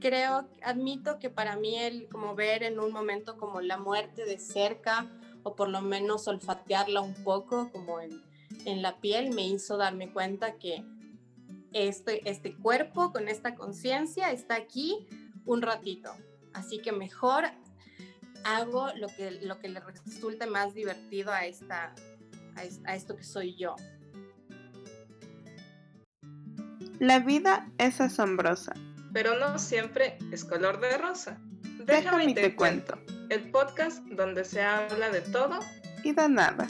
creo, 0.00 0.48
admito 0.62 1.18
que 1.18 1.30
para 1.30 1.56
mí 1.56 1.76
el 1.76 2.08
como 2.08 2.34
ver 2.34 2.62
en 2.62 2.80
un 2.80 2.92
momento 2.92 3.36
como 3.36 3.60
la 3.60 3.78
muerte 3.78 4.24
de 4.24 4.38
cerca 4.38 5.10
o 5.42 5.54
por 5.54 5.68
lo 5.68 5.80
menos 5.80 6.26
olfatearla 6.28 7.00
un 7.00 7.14
poco 7.24 7.70
como 7.70 8.00
en, 8.00 8.22
en 8.64 8.82
la 8.82 9.00
piel 9.00 9.32
me 9.32 9.46
hizo 9.46 9.76
darme 9.76 10.12
cuenta 10.12 10.58
que 10.58 10.84
este, 11.72 12.28
este 12.28 12.56
cuerpo 12.56 13.12
con 13.12 13.28
esta 13.28 13.54
conciencia 13.54 14.32
está 14.32 14.56
aquí 14.56 15.06
un 15.46 15.62
ratito. 15.62 16.12
Así 16.52 16.80
que 16.80 16.92
mejor 16.92 17.44
hago 18.44 18.88
lo 18.96 19.08
que, 19.08 19.30
lo 19.42 19.58
que 19.60 19.68
le 19.68 19.80
resulte 19.80 20.46
más 20.46 20.74
divertido 20.74 21.32
a, 21.32 21.46
esta, 21.46 21.94
a, 22.84 22.94
esto 22.94 23.16
que 23.16 23.24
soy 23.24 23.54
yo. 23.56 23.76
La 26.98 27.20
vida 27.20 27.70
es 27.78 28.00
asombrosa. 28.00 28.74
Pero 29.12 29.36
no 29.38 29.58
siempre 29.58 30.18
es 30.32 30.44
color 30.44 30.80
de 30.80 30.96
rosa. 30.96 31.36
Déjame, 31.84 32.24
y 32.26 32.34
te, 32.34 32.54
cuento. 32.54 32.96
El 33.28 33.50
podcast 33.50 34.04
donde 34.06 34.44
se 34.44 34.62
habla 34.62 35.10
de 35.10 35.20
todo 35.20 35.58
y 36.04 36.12
de 36.12 36.28
nada. 36.28 36.68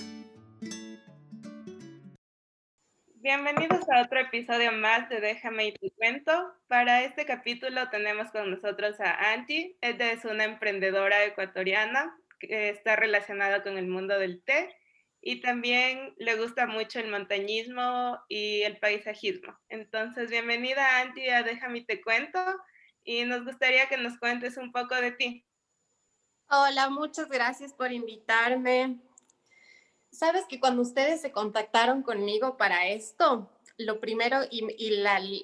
Bienvenidos 3.17 3.87
a 3.91 4.01
otro 4.03 4.21
episodio 4.21 4.73
más 4.73 5.11
de 5.11 5.21
Déjame 5.21 5.67
y 5.67 5.73
te 5.75 5.91
cuento. 5.91 6.33
Para 6.67 7.03
este 7.03 7.27
capítulo 7.27 7.91
tenemos 7.91 8.31
con 8.31 8.51
nosotros 8.51 8.99
a 9.01 9.33
Angie. 9.33 9.77
Ella 9.83 10.13
es 10.13 10.25
una 10.25 10.45
emprendedora 10.45 11.23
ecuatoriana 11.25 12.17
que 12.39 12.71
está 12.71 12.97
relacionada 12.97 13.63
con 13.63 13.77
el 13.77 13.87
mundo 13.87 14.19
del 14.19 14.43
té 14.43 14.75
y 15.23 15.41
también 15.41 16.15
le 16.19 16.37
gusta 16.37 16.67
mucho 16.67 16.99
el 16.99 17.11
montañismo 17.11 18.19
y 18.29 18.63
el 18.63 18.79
paisajismo. 18.79 19.59
Entonces, 19.69 20.31
bienvenida 20.31 21.01
Angie 21.01 21.33
a 21.33 21.43
Déjame 21.43 21.79
y 21.79 21.85
te 21.85 22.01
cuento 22.01 22.41
y 23.05 23.25
nos 23.25 23.45
gustaría 23.45 23.89
que 23.89 23.97
nos 23.97 24.19
cuentes 24.19 24.57
un 24.57 24.73
poco 24.73 24.95
de 24.95 25.13
ti. 25.13 25.47
Hola, 26.49 26.89
muchas 26.89 27.29
gracias 27.29 27.73
por 27.73 27.93
invitarme. 27.93 28.99
Sabes 30.11 30.45
que 30.49 30.59
cuando 30.59 30.83
ustedes 30.83 31.21
se 31.21 31.31
contactaron 31.31 32.03
conmigo 32.03 32.57
para 32.57 32.89
esto, 32.89 33.51
lo 33.77 34.01
primero 34.01 34.41
y, 34.51 34.67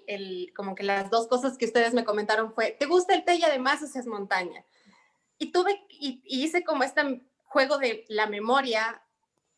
el, 0.06 0.53
como 0.55 0.75
que 0.75 0.83
las 0.83 1.11
dos 1.11 1.29
cosas 1.29 1.56
que 1.56 1.67
ustedes 1.67 1.95
me 1.95 2.05
comentaron 2.05 2.53
fue, 2.53 2.73
¿te 2.73 2.86
gusta 2.86 3.14
el 3.14 3.25
té 3.25 3.36
y 3.36 3.45
además 3.45 3.83
haces 3.83 4.06
montaña? 4.06 4.64
Y 5.39 5.53
tuve 5.53 5.81
y, 5.89 6.23
hice 6.25 6.64
como 6.64 6.83
este 6.83 7.23
juego 7.45 7.79
de 7.79 8.05
la 8.08 8.27
memoria 8.27 9.03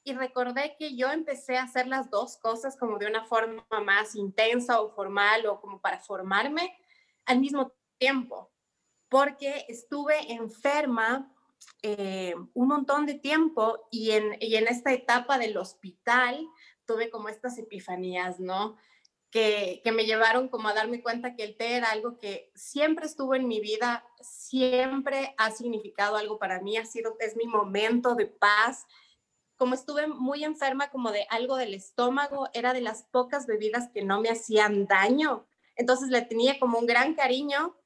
y 0.09 0.15
recordé 0.15 0.75
que 0.79 0.97
yo 0.97 1.11
empecé 1.11 1.59
a 1.59 1.65
hacer 1.65 1.87
las 1.87 2.11
dos 2.11 2.39
cosas 2.39 2.79
como 2.79 2.99
de 2.99 3.07
una 3.07 3.27
forma 3.27 3.67
más 3.85 4.15
intensa 4.15 4.81
o 4.81 4.89
formal 4.89 5.45
o 5.47 5.61
como 5.61 5.83
para 5.83 5.99
formarme 5.99 6.75
al 7.27 7.41
mismo 7.41 7.75
tiempo, 7.99 8.51
porque 9.11 9.67
estuve 9.69 10.33
enferma 10.33 11.31
eh, 11.83 12.35
un 12.55 12.69
montón 12.69 13.05
de 13.05 13.15
tiempo 13.15 13.87
y 13.91 14.13
en, 14.13 14.39
y 14.41 14.57
en 14.57 14.67
esta 14.67 14.95
etapa 14.95 15.39
del 15.39 15.59
hospital 15.59 16.49
tuve 16.87 17.11
como 17.11 17.29
estas 17.29 17.59
epifanías, 17.59 18.41
¿no? 18.41 18.77
Que, 19.31 19.83
que, 19.85 19.93
me 19.93 20.07
llevaron 20.07 20.49
como 20.49 20.69
a 20.69 20.73
darme 20.73 21.03
cuenta 21.03 21.37
que 21.37 21.45
el 21.45 21.59
té 21.59 21.77
era 21.77 21.91
algo 21.91 22.17
que 22.17 22.51
siempre 22.55 23.05
estuvo 23.05 23.35
en 23.35 23.47
mi 23.47 23.61
vida, 23.61 24.07
siempre 24.23 25.35
ha 25.37 25.51
significado 25.51 26.17
algo 26.17 26.39
para 26.39 26.63
mí, 26.63 26.79
ha 26.79 26.87
sido, 26.87 27.15
es 27.21 27.37
mi 27.37 27.47
momento 27.47 28.15
de 28.15 28.25
paz. 28.25 28.87
Como 29.59 29.75
estuve 29.75 30.07
muy 30.07 30.45
enferma 30.45 30.89
como 30.89 31.11
de 31.11 31.27
algo 31.31 31.57
del 31.57 31.75
estómago, 31.75 32.49
era 32.55 32.73
de 32.73 32.81
las 32.81 33.03
pocas 33.03 33.47
bebidas 33.47 33.91
que 33.93 34.03
no 34.03 34.21
me 34.21 34.31
hacían 34.31 34.87
daño. 34.87 35.47
Entonces 35.77 36.09
le 36.09 36.23
tenía 36.23 36.59
como 36.59 36.79
un 36.79 36.87
gran 36.87 37.15
cariño 37.15 37.77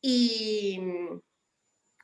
y, 0.00 0.80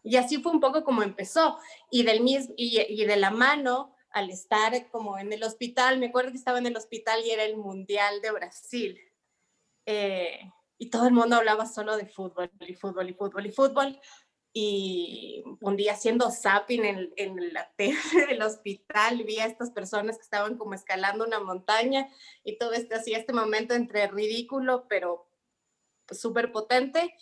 y 0.03 0.17
así 0.17 0.43
fue 0.43 0.53
un 0.53 0.61
poco 0.61 0.85
como 0.85 1.03
empezó. 1.03 1.59
Y, 1.91 2.03
del 2.03 2.21
mismo, 2.21 2.55
y, 2.57 3.05
de 3.05 3.17
la 3.17 3.31
mano, 3.31 3.95
al 4.11 4.31
estar 4.31 4.91
como 4.91 5.19
en 5.19 5.33
el 5.33 5.43
hospital, 5.43 5.99
me 5.99 6.07
acuerdo 6.07 6.33
que 6.33 6.39
estaba 6.39 6.59
en 6.59 6.67
el 6.67 6.77
hospital 6.77 7.25
y 7.25 7.31
era 7.31 7.45
el 7.45 7.57
Mundial 7.57 8.21
de 8.21 8.33
Brasil. 8.33 9.01
Eh, 9.87 10.41
y 10.79 10.91
todo 10.91 11.07
el 11.07 11.13
mundo 11.13 11.37
hablaba 11.37 11.67
solo 11.67 11.97
de 11.97 12.07
fútbol 12.07 12.51
y 12.61 12.75
fútbol 12.75 13.09
y 13.09 13.15
fútbol 13.15 13.47
y 13.47 13.53
fútbol. 13.53 14.01
Y 14.55 15.43
un 15.61 15.77
día 15.77 15.93
haciendo 15.93 16.31
zapping 16.31 16.85
en, 16.85 17.13
en 17.17 17.53
la 17.55 17.73
tele 17.77 17.99
del 18.29 18.43
hospital, 18.43 19.23
vi 19.25 19.39
a 19.39 19.47
estas 19.47 19.71
personas 19.71 20.17
que 20.17 20.23
estaban 20.23 20.59
como 20.59 20.75
escalando 20.75 21.25
una 21.25 21.41
montaña 21.41 22.09
y 22.45 22.59
todo 22.59 22.73
este, 22.73 22.95
así 22.95 23.15
este 23.15 23.33
momento 23.33 23.75
entre 23.75 24.09
ridículo, 24.09 24.87
pero 24.89 25.27
súper 26.11 26.53
potente 26.53 27.15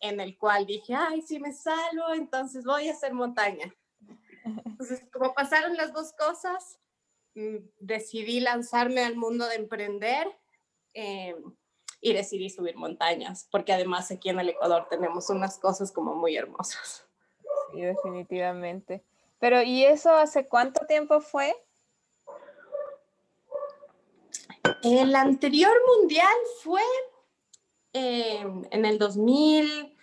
en 0.00 0.20
el 0.20 0.36
cual 0.36 0.66
dije, 0.66 0.94
ay, 0.94 1.22
si 1.22 1.38
me 1.38 1.52
salvo, 1.52 2.12
entonces 2.14 2.64
voy 2.64 2.88
a 2.88 2.92
hacer 2.92 3.14
montaña. 3.14 3.72
Entonces, 4.66 5.00
como 5.12 5.32
pasaron 5.32 5.76
las 5.76 5.92
dos 5.92 6.12
cosas, 6.12 6.78
mm, 7.34 7.58
decidí 7.78 8.40
lanzarme 8.40 9.02
al 9.02 9.16
mundo 9.16 9.46
de 9.46 9.54
emprender 9.54 10.26
em, 10.94 11.36
y 12.04 12.12
decidí 12.12 12.50
subir 12.50 12.76
montañas, 12.76 13.48
porque 13.50 13.72
además 13.72 14.10
aquí 14.10 14.28
en 14.28 14.40
el 14.40 14.48
Ecuador 14.50 14.88
tenemos 14.90 15.30
unas 15.30 15.58
cosas 15.58 15.92
como 15.92 16.16
muy 16.16 16.36
hermosas. 16.36 17.06
Sí, 17.70 17.80
definitivamente. 17.80 19.04
Pero, 19.38 19.62
¿y 19.62 19.84
eso 19.84 20.10
hace 20.12 20.48
cuánto 20.48 20.84
tiempo 20.86 21.20
fue? 21.20 21.54
El 24.82 25.14
anterior 25.14 25.72
mundial 25.96 26.36
fue 26.62 26.82
em, 27.92 28.64
en 28.70 28.84
el 28.84 28.98
2000, 28.98 29.96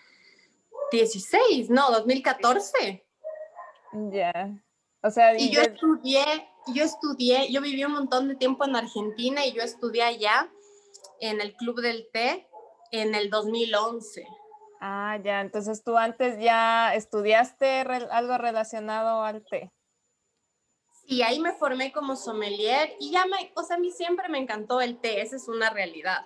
16, 0.91 1.69
no, 1.69 1.91
2014. 1.91 3.05
Ya. 4.11 4.63
O 5.03 5.09
sea, 5.09 5.37
y 5.37 5.51
yo 5.51 5.61
estudié, 5.61 6.23
yo 6.73 6.83
estudié, 6.83 7.51
yo 7.51 7.61
viví 7.61 7.83
un 7.83 7.93
montón 7.93 8.29
de 8.29 8.35
tiempo 8.35 8.65
en 8.65 8.77
Argentina 8.77 9.45
y 9.45 9.51
yo 9.51 9.61
estudié 9.61 10.03
allá 10.03 10.49
en 11.21 11.41
el 11.41 11.55
Club 11.55 11.81
del 11.81 12.09
Té 12.11 12.47
en 12.91 13.15
el 13.15 13.29
2011. 13.29 14.25
Ah, 14.81 15.17
ya, 15.23 15.41
entonces 15.41 15.83
tú 15.83 15.97
antes 15.97 16.39
ya 16.39 16.95
estudiaste 16.95 17.81
algo 17.81 18.37
relacionado 18.37 19.23
al 19.23 19.43
té. 19.45 19.71
Sí, 21.05 21.21
ahí 21.21 21.39
me 21.39 21.53
formé 21.53 21.91
como 21.91 22.15
sommelier 22.15 22.93
y 22.99 23.11
ya 23.11 23.25
me, 23.25 23.51
o 23.55 23.63
sea, 23.63 23.75
a 23.75 23.79
mí 23.79 23.91
siempre 23.91 24.29
me 24.29 24.37
encantó 24.37 24.79
el 24.79 24.99
té, 24.99 25.21
esa 25.21 25.35
es 25.35 25.47
una 25.47 25.69
realidad. 25.69 26.21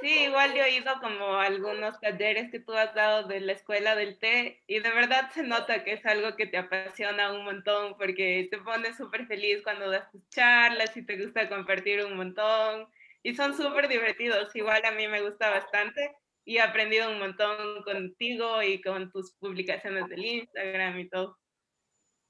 Sí, 0.00 0.24
igual 0.24 0.54
yo 0.54 0.62
he 0.62 0.76
ido 0.76 0.92
como 1.00 1.34
algunos 1.38 1.98
talleres 2.00 2.52
que 2.52 2.60
tú 2.60 2.72
has 2.72 2.94
dado 2.94 3.26
de 3.26 3.40
la 3.40 3.52
escuela 3.52 3.96
del 3.96 4.18
té 4.18 4.62
y 4.68 4.78
de 4.78 4.90
verdad 4.90 5.30
se 5.32 5.42
nota 5.42 5.82
que 5.82 5.94
es 5.94 6.06
algo 6.06 6.36
que 6.36 6.46
te 6.46 6.56
apasiona 6.56 7.32
un 7.32 7.44
montón 7.44 7.96
porque 7.96 8.46
te 8.48 8.58
pones 8.58 8.96
súper 8.96 9.26
feliz 9.26 9.60
cuando 9.64 9.90
das 9.90 10.08
tus 10.12 10.28
charlas 10.28 10.96
y 10.96 11.04
te 11.04 11.20
gusta 11.20 11.48
compartir 11.48 12.04
un 12.04 12.16
montón 12.16 12.88
y 13.24 13.34
son 13.34 13.56
súper 13.56 13.88
divertidos. 13.88 14.54
Igual 14.54 14.84
a 14.84 14.92
mí 14.92 15.08
me 15.08 15.20
gusta 15.20 15.50
bastante 15.50 16.14
y 16.44 16.58
he 16.58 16.60
aprendido 16.60 17.10
un 17.10 17.18
montón 17.18 17.82
contigo 17.82 18.62
y 18.62 18.80
con 18.80 19.10
tus 19.10 19.32
publicaciones 19.34 20.08
del 20.08 20.24
Instagram 20.24 20.98
y 21.00 21.08
todo. 21.08 21.36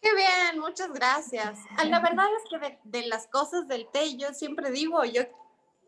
Qué 0.00 0.14
bien, 0.14 0.58
muchas 0.58 0.90
gracias. 0.92 1.58
Ah, 1.76 1.84
la 1.84 2.00
verdad 2.00 2.26
es 2.38 2.50
que 2.50 2.58
de, 2.58 2.78
de 2.84 3.06
las 3.08 3.26
cosas 3.26 3.68
del 3.68 3.86
té 3.90 4.16
yo 4.16 4.32
siempre 4.32 4.70
digo, 4.70 5.04
yo 5.04 5.22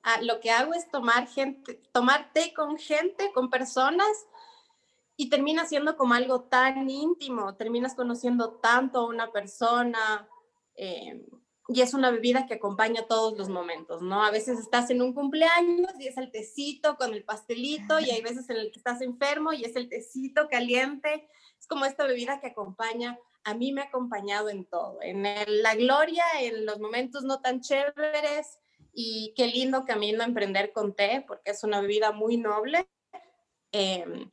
Ah, 0.02 0.20
lo 0.22 0.40
que 0.40 0.50
hago 0.50 0.74
es 0.74 0.88
tomar 0.90 1.28
gente, 1.28 1.80
tomar 1.92 2.32
té 2.32 2.52
con 2.54 2.78
gente, 2.78 3.32
con 3.32 3.50
personas, 3.50 4.08
y 5.16 5.28
termina 5.28 5.66
siendo 5.66 5.96
como 5.96 6.14
algo 6.14 6.44
tan 6.44 6.88
íntimo, 6.88 7.54
terminas 7.56 7.94
conociendo 7.94 8.52
tanto 8.52 9.00
a 9.00 9.06
una 9.06 9.30
persona, 9.30 10.26
eh, 10.74 11.26
y 11.68 11.82
es 11.82 11.92
una 11.92 12.10
bebida 12.10 12.46
que 12.46 12.54
acompaña 12.54 13.06
todos 13.06 13.36
los 13.36 13.50
momentos, 13.50 14.00
¿no? 14.00 14.24
A 14.24 14.30
veces 14.30 14.58
estás 14.58 14.88
en 14.90 15.02
un 15.02 15.12
cumpleaños 15.12 15.92
y 15.98 16.08
es 16.08 16.16
el 16.16 16.30
tecito 16.30 16.96
con 16.96 17.12
el 17.12 17.22
pastelito, 17.24 18.00
y 18.00 18.10
hay 18.10 18.22
veces 18.22 18.48
en 18.48 18.56
el 18.56 18.72
que 18.72 18.78
estás 18.78 19.02
enfermo 19.02 19.52
y 19.52 19.64
es 19.64 19.76
el 19.76 19.90
tecito 19.90 20.48
caliente, 20.48 21.28
es 21.58 21.66
como 21.66 21.84
esta 21.84 22.06
bebida 22.06 22.40
que 22.40 22.48
acompaña 22.48 23.18
a 23.44 23.54
mí 23.54 23.72
me 23.72 23.82
ha 23.82 23.84
acompañado 23.84 24.48
en 24.48 24.64
todo, 24.66 24.98
en 25.02 25.22
la 25.22 25.74
gloria, 25.74 26.24
en 26.40 26.66
los 26.66 26.78
momentos 26.78 27.24
no 27.24 27.40
tan 27.40 27.60
chéveres, 27.60 28.58
y 28.92 29.32
qué 29.36 29.46
lindo 29.46 29.84
camino 29.84 30.24
emprender 30.24 30.72
con 30.72 30.94
té, 30.94 31.24
porque 31.26 31.50
es 31.50 31.64
una 31.64 31.80
bebida 31.80 32.12
muy 32.12 32.36
noble. 32.36 32.88
Em, 33.72 34.30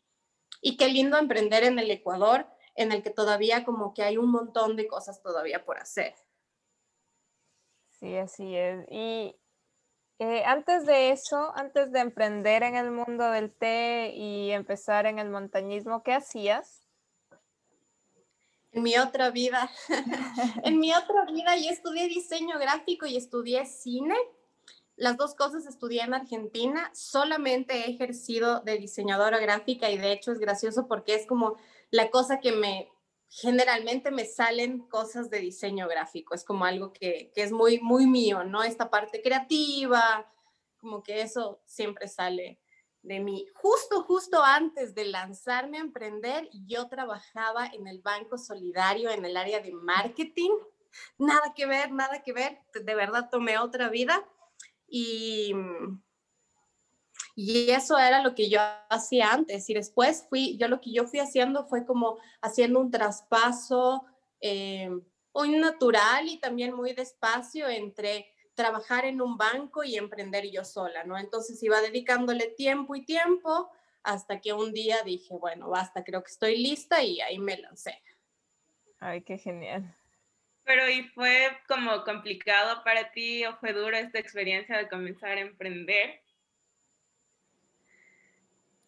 y 0.61 0.77
qué 0.77 0.87
lindo 0.87 1.17
emprender 1.17 1.63
en 1.63 1.79
el 1.79 1.91
Ecuador, 1.91 2.47
en 2.75 2.91
el 2.91 3.03
que 3.03 3.09
todavía 3.09 3.63
como 3.63 3.93
que 3.93 4.03
hay 4.03 4.17
un 4.17 4.31
montón 4.31 4.75
de 4.75 4.87
cosas 4.87 5.21
todavía 5.21 5.63
por 5.63 5.77
hacer. 5.77 6.15
Sí, 7.99 8.15
así 8.15 8.55
es. 8.55 8.85
Y 8.89 9.35
eh, 10.19 10.43
antes 10.45 10.85
de 10.85 11.11
eso, 11.11 11.51
antes 11.55 11.91
de 11.91 11.99
emprender 11.99 12.63
en 12.63 12.75
el 12.75 12.91
mundo 12.91 13.29
del 13.31 13.53
té 13.53 14.11
y 14.15 14.51
empezar 14.51 15.05
en 15.05 15.19
el 15.19 15.29
montañismo, 15.29 16.03
¿qué 16.03 16.13
hacías? 16.13 16.81
En 18.71 18.83
mi 18.83 18.97
otra 18.97 19.31
vida, 19.31 19.69
en 20.63 20.79
mi 20.79 20.93
otra 20.93 21.25
vida 21.25 21.55
yo 21.57 21.69
estudié 21.69 22.07
diseño 22.07 22.59
gráfico 22.59 23.05
y 23.05 23.17
estudié 23.17 23.65
cine 23.65 24.15
las 24.97 25.15
dos 25.15 25.35
cosas 25.35 25.67
estudié 25.67 26.01
en 26.01 26.15
Argentina, 26.15 26.91
solamente 26.93 27.85
he 27.85 27.91
ejercido 27.91 28.61
de 28.61 28.79
diseñadora 28.79 29.37
gráfica 29.39 29.91
y 29.91 29.97
de 29.97 30.11
hecho 30.11 30.31
es 30.31 30.39
gracioso 30.39 30.87
porque 30.87 31.13
es 31.13 31.27
como 31.27 31.55
la 31.91 32.09
cosa 32.09 32.39
que 32.39 32.51
me 32.51 32.91
generalmente 33.29 34.09
me 34.09 34.25
salen 34.25 34.79
cosas 34.87 35.29
de 35.29 35.39
diseño 35.39 35.87
gráfico, 35.87 36.33
es 36.33 36.43
como 36.43 36.65
algo 36.65 36.93
que, 36.93 37.31
que 37.35 37.43
es 37.43 37.51
muy, 37.51 37.79
muy 37.79 38.07
mío, 38.07 38.43
¿no? 38.43 38.63
Esta 38.63 38.89
parte 38.89 39.21
creativa, 39.21 40.25
como 40.79 41.03
que 41.03 41.21
eso 41.21 41.61
siempre 41.65 42.07
sale 42.07 42.59
de 43.03 43.19
mí. 43.19 43.45
Justo, 43.53 44.01
justo 44.03 44.43
antes 44.43 44.95
de 44.95 45.05
lanzarme 45.05 45.77
a 45.77 45.81
emprender, 45.81 46.49
yo 46.65 46.87
trabajaba 46.87 47.67
en 47.67 47.87
el 47.87 48.01
Banco 48.01 48.37
Solidario 48.37 49.09
en 49.11 49.25
el 49.25 49.37
área 49.37 49.59
de 49.59 49.73
marketing. 49.73 50.51
Nada 51.17 51.53
que 51.53 51.65
ver, 51.65 51.91
nada 51.91 52.23
que 52.23 52.33
ver. 52.33 52.59
De 52.73 52.95
verdad 52.95 53.29
tomé 53.29 53.59
otra 53.59 53.89
vida 53.89 54.25
y, 54.87 55.53
y 57.35 57.69
eso 57.71 57.97
era 57.97 58.21
lo 58.21 58.33
que 58.33 58.49
yo 58.49 58.59
hacía 58.89 59.31
antes. 59.31 59.69
Y 59.69 59.73
después 59.73 60.25
fui, 60.29 60.57
yo 60.57 60.67
lo 60.67 60.81
que 60.81 60.91
yo 60.91 61.05
fui 61.07 61.19
haciendo 61.19 61.65
fue 61.67 61.85
como 61.85 62.17
haciendo 62.41 62.79
un 62.79 62.91
traspaso 62.91 64.05
eh, 64.41 64.89
muy 65.33 65.57
natural 65.57 66.27
y 66.27 66.39
también 66.39 66.73
muy 66.73 66.93
despacio 66.93 67.67
entre 67.67 68.27
trabajar 68.55 69.05
en 69.05 69.21
un 69.21 69.37
banco 69.37 69.83
y 69.83 69.97
emprender 69.97 70.49
yo 70.49 70.65
sola, 70.65 71.03
¿no? 71.03 71.17
Entonces 71.17 71.61
iba 71.61 71.79
dedicándole 71.79 72.47
tiempo 72.47 72.95
y 72.95 73.05
tiempo 73.05 73.69
hasta 74.01 74.41
que 74.41 74.53
un 74.53 74.73
día 74.73 75.03
dije, 75.03 75.35
bueno, 75.35 75.69
basta, 75.69 76.03
creo 76.03 76.23
que 76.23 76.31
estoy 76.31 76.57
lista 76.57 77.03
y 77.03 77.21
ahí 77.21 77.37
me 77.37 77.57
lancé. 77.57 78.01
Ay, 78.99 79.21
qué 79.21 79.37
genial. 79.37 79.95
Pero 80.67 80.89
¿y 80.89 81.03
fue 81.03 81.57
como 81.65 82.03
complicado 82.03 82.83
para 82.83 83.09
ti 83.13 83.45
o 83.45 83.55
fue 83.55 83.71
dura 83.71 84.01
esta 84.01 84.19
experiencia 84.19 84.77
de 84.77 84.89
comenzar 84.89 85.37
a 85.37 85.39
emprender? 85.39 86.21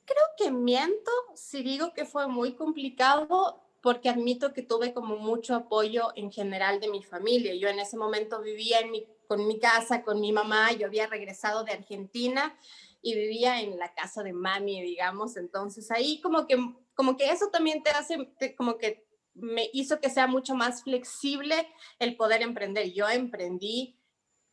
Creo 0.03 0.25
que 0.37 0.51
miento 0.51 1.09
si 1.35 1.63
digo 1.63 1.93
que 1.93 2.03
fue 2.03 2.27
muy 2.27 2.55
complicado 2.55 3.63
porque 3.81 4.09
admito 4.09 4.51
que 4.51 4.61
tuve 4.61 4.93
como 4.93 5.15
mucho 5.15 5.55
apoyo 5.55 6.11
en 6.17 6.33
general 6.33 6.81
de 6.81 6.89
mi 6.89 7.01
familia. 7.01 7.55
Yo 7.55 7.69
en 7.69 7.79
ese 7.79 7.95
momento 7.95 8.41
vivía 8.41 8.81
en 8.81 8.91
mi, 8.91 9.07
con 9.29 9.47
mi 9.47 9.57
casa, 9.57 10.03
con 10.03 10.19
mi 10.19 10.33
mamá, 10.33 10.73
yo 10.73 10.85
había 10.85 11.07
regresado 11.07 11.63
de 11.63 11.71
Argentina 11.71 12.59
y 13.01 13.15
vivía 13.15 13.61
en 13.61 13.79
la 13.79 13.93
casa 13.93 14.21
de 14.21 14.33
mami, 14.33 14.81
digamos, 14.81 15.37
entonces 15.37 15.89
ahí 15.91 16.19
como 16.19 16.45
que, 16.45 16.57
como 16.93 17.15
que 17.15 17.29
eso 17.29 17.47
también 17.47 17.81
te 17.81 17.91
hace, 17.91 18.33
como 18.57 18.77
que 18.77 19.07
me 19.41 19.69
hizo 19.73 19.99
que 19.99 20.09
sea 20.09 20.27
mucho 20.27 20.55
más 20.55 20.83
flexible 20.83 21.67
el 21.99 22.15
poder 22.15 22.41
emprender. 22.41 22.91
Yo 22.93 23.07
emprendí 23.09 23.99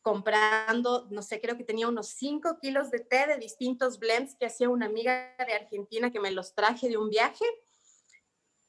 comprando, 0.01 1.05
no 1.09 1.21
sé, 1.21 1.41
creo 1.41 1.57
que 1.57 1.65
tenía 1.65 1.87
unos 1.87 2.07
5 2.07 2.59
kilos 2.61 2.91
de 2.91 2.99
té 2.99 3.27
de 3.27 3.37
distintos 3.37 3.99
blends 3.99 4.35
que 4.35 4.45
hacía 4.45 4.69
una 4.69 4.85
amiga 4.85 5.35
de 5.45 5.53
Argentina 5.53 6.11
que 6.11 6.21
me 6.21 6.31
los 6.31 6.55
traje 6.55 6.87
de 6.87 6.97
un 6.97 7.09
viaje. 7.09 7.43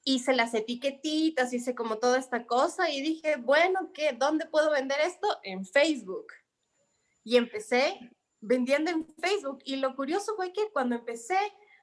Hice 0.02 0.34
las 0.34 0.52
etiquetitas, 0.54 1.52
hice 1.52 1.74
como 1.74 1.98
toda 1.98 2.18
esta 2.18 2.44
cosa 2.46 2.90
y 2.90 3.02
dije, 3.02 3.36
bueno, 3.36 3.92
¿qué? 3.94 4.14
¿Dónde 4.14 4.46
puedo 4.46 4.70
vender 4.72 4.98
esto? 5.00 5.28
En 5.44 5.64
Facebook. 5.64 6.26
Y 7.22 7.36
empecé 7.36 8.10
vendiendo 8.40 8.90
en 8.90 9.06
Facebook. 9.20 9.60
Y 9.64 9.76
lo 9.76 9.94
curioso 9.94 10.34
fue 10.34 10.52
que 10.52 10.70
cuando 10.72 10.96
empecé, 10.96 11.38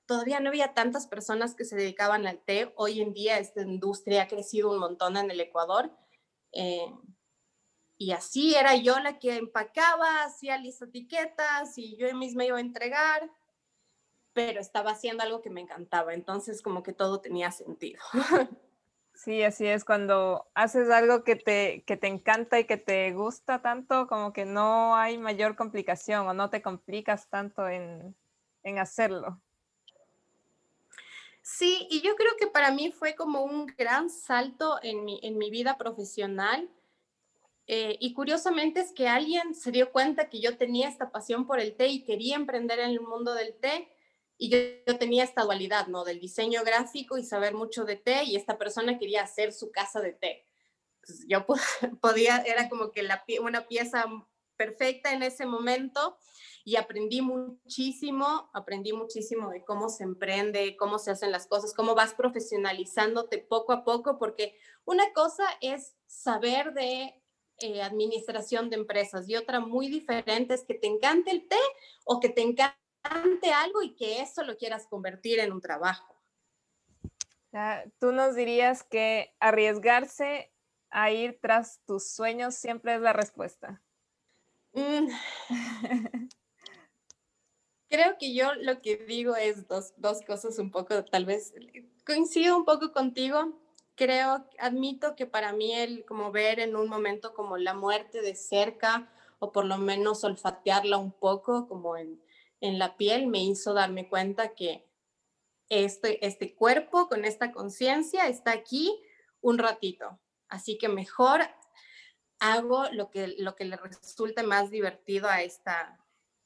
todavía 0.06 0.40
no 0.40 0.50
había 0.50 0.74
tantas 0.74 1.08
personas 1.08 1.56
que 1.56 1.66
se 1.66 1.76
dedicaban 1.76 2.28
al 2.28 2.40
té. 2.40 2.72
Hoy 2.76 3.02
en 3.02 3.14
día 3.14 3.40
esta 3.40 3.62
industria 3.62 4.24
ha 4.24 4.28
crecido 4.28 4.72
un 4.72 4.80
montón 4.80 5.18
en 5.18 5.32
el 5.32 5.40
Ecuador. 5.40 5.92
Eh, 6.52 6.92
y 7.98 8.12
así 8.12 8.56
era 8.56 8.76
yo 8.76 9.00
la 9.00 9.20
que 9.20 9.38
empacaba, 9.38 10.24
hacía 10.24 10.58
las 10.58 10.82
etiquetas 10.82 11.78
y 11.78 11.96
yo 11.98 12.14
misma 12.16 12.46
iba 12.46 12.58
a 12.58 12.62
entregar, 12.62 13.30
pero 14.34 14.60
estaba 14.60 14.92
haciendo 14.92 15.24
algo 15.24 15.42
que 15.42 15.50
me 15.50 15.62
encantaba, 15.62 16.14
entonces 16.14 16.62
como 16.62 16.84
que 16.84 16.94
todo 16.94 17.22
tenía 17.22 17.52
sentido. 17.52 18.02
Sí, 19.18 19.44
así 19.44 19.66
es, 19.66 19.86
cuando 19.86 20.52
haces 20.56 20.90
algo 20.90 21.24
que 21.24 21.38
te, 21.38 21.86
que 21.88 21.96
te 21.96 22.08
encanta 22.08 22.60
y 22.60 22.66
que 22.66 22.76
te 22.76 23.14
gusta 23.14 23.62
tanto, 23.62 24.08
como 24.08 24.34
que 24.34 24.44
no 24.44 24.98
hay 24.98 25.18
mayor 25.18 25.56
complicación 25.56 26.28
o 26.28 26.34
no 26.34 26.50
te 26.50 26.62
complicas 26.62 27.30
tanto 27.30 27.70
en, 27.70 28.14
en 28.64 28.78
hacerlo. 28.78 29.42
Sí, 31.48 31.88
y 31.92 32.02
yo 32.02 32.16
creo 32.16 32.36
que 32.40 32.48
para 32.48 32.72
mí 32.72 32.92
fue 32.92 33.14
como 33.14 33.44
un 33.44 33.68
gran 33.68 34.10
salto 34.10 34.80
en 34.82 35.06
mi, 35.06 35.20
en 35.22 35.38
mi 35.38 35.52
vida 35.52 35.78
profesional. 35.78 36.72
Eh, 37.68 37.98
y 38.00 38.14
curiosamente 38.14 38.80
es 38.80 38.92
que 38.92 39.08
alguien 39.08 39.54
se 39.54 39.72
dio 39.72 39.92
cuenta 39.92 40.28
que 40.28 40.42
yo 40.42 40.58
tenía 40.58 40.90
esta 40.90 41.12
pasión 41.12 41.46
por 41.46 41.60
el 41.60 41.76
té 41.76 41.88
y 41.88 42.04
quería 42.04 42.36
emprender 42.36 42.80
en 42.80 42.90
el 42.90 43.00
mundo 43.00 43.36
del 43.36 43.54
té. 43.60 43.88
Y 44.40 44.50
yo, 44.50 44.58
yo 44.88 44.98
tenía 44.98 45.24
esta 45.24 45.44
dualidad, 45.44 45.86
¿no? 45.86 46.04
Del 46.04 46.20
diseño 46.20 46.64
gráfico 46.64 47.16
y 47.20 47.24
saber 47.24 47.54
mucho 47.54 47.86
de 47.86 47.98
té. 47.98 48.24
Y 48.24 48.36
esta 48.36 48.58
persona 48.58 48.98
quería 48.98 49.22
hacer 49.22 49.54
su 49.54 49.72
casa 49.72 50.02
de 50.02 50.14
té. 50.14 50.48
Yo 51.28 51.46
podía, 52.02 52.38
era 52.38 52.70
como 52.70 52.90
que 52.90 53.04
la, 53.04 53.24
una 53.40 53.68
pieza 53.68 54.06
perfecta 54.56 55.14
en 55.14 55.24
ese 55.24 55.46
momento 55.46 56.18
y 56.64 56.78
aprendí 56.78 57.22
muchísimo, 57.22 58.50
aprendí 58.54 58.92
muchísimo 58.92 59.52
de 59.52 59.64
cómo 59.64 59.90
se 59.90 60.04
emprende, 60.04 60.76
cómo 60.78 60.98
se 60.98 61.12
hacen 61.12 61.32
las 61.32 61.48
cosas, 61.48 61.74
cómo 61.74 61.94
vas 61.94 62.16
profesionalizándote 62.16 63.38
poco 63.38 63.72
a 63.74 63.84
poco, 63.84 64.18
porque 64.18 64.58
una 64.84 65.14
cosa 65.14 65.46
es 65.62 65.96
saber 66.08 66.74
de 66.74 67.22
eh, 67.60 67.82
administración 67.82 68.70
de 68.70 68.78
empresas 68.78 69.30
y 69.30 69.36
otra 69.36 69.60
muy 69.60 69.88
diferente 69.88 70.56
es 70.56 70.66
que 70.66 70.74
te 70.74 70.88
encante 70.88 71.32
el 71.32 71.48
té 71.48 71.60
o 72.04 72.20
que 72.20 72.30
te 72.30 72.42
encante 72.42 73.52
algo 73.54 73.82
y 73.82 73.96
que 73.96 74.22
eso 74.22 74.44
lo 74.44 74.58
quieras 74.58 74.88
convertir 74.88 75.40
en 75.40 75.54
un 75.54 75.62
trabajo. 75.62 76.16
Tú 78.00 78.12
nos 78.12 78.36
dirías 78.36 78.84
que 78.84 79.34
arriesgarse 79.40 80.52
a 80.90 81.12
ir 81.12 81.40
tras 81.42 81.80
tus 81.86 82.10
sueños 82.10 82.56
siempre 82.56 82.96
es 82.96 83.02
la 83.02 83.14
respuesta. 83.14 83.82
Mm. 84.76 85.08
Creo 87.90 88.18
que 88.20 88.34
yo 88.34 88.54
lo 88.56 88.82
que 88.82 88.98
digo 88.98 89.36
es 89.36 89.68
dos, 89.68 89.94
dos 89.98 90.22
cosas 90.22 90.60
un 90.60 90.70
poco, 90.70 91.06
tal 91.06 91.26
vez 91.26 91.54
coincido 92.06 92.58
un 92.58 92.66
poco 92.66 92.92
contigo. 92.92 93.62
Creo, 93.96 94.46
admito 94.60 95.16
que 95.16 95.26
para 95.26 95.54
mí 95.54 95.74
el 95.74 96.04
como 96.06 96.32
ver 96.32 96.60
en 96.60 96.76
un 96.76 96.90
momento 96.90 97.34
como 97.34 97.58
la 97.58 97.74
muerte 97.74 98.22
de 98.22 98.36
cerca 98.36 99.10
o 99.40 99.54
por 99.54 99.66
lo 99.66 99.78
menos 99.78 100.26
olfatearla 100.26 100.98
un 100.98 101.14
poco 101.14 101.68
como 101.70 101.96
en, 101.96 102.22
en 102.60 102.78
la 102.78 102.98
piel 102.98 103.28
me 103.28 103.42
hizo 103.44 103.74
darme 103.74 104.10
cuenta 104.10 104.54
que 104.56 104.86
este, 105.70 106.26
este 106.26 106.54
cuerpo 106.54 107.08
con 107.08 107.24
esta 107.24 107.54
conciencia 107.54 108.28
está 108.28 108.52
aquí 108.52 108.94
un 109.40 109.58
ratito. 109.58 110.20
Así 110.50 110.78
que 110.78 110.90
mejor 110.90 111.42
hago 112.40 112.86
lo 112.92 113.10
que, 113.10 113.36
lo 113.38 113.56
que 113.56 113.66
le 113.66 113.78
resulte 113.78 114.44
más 114.44 114.70
divertido 114.70 115.28
a 115.30 115.42
esta, 115.42 116.00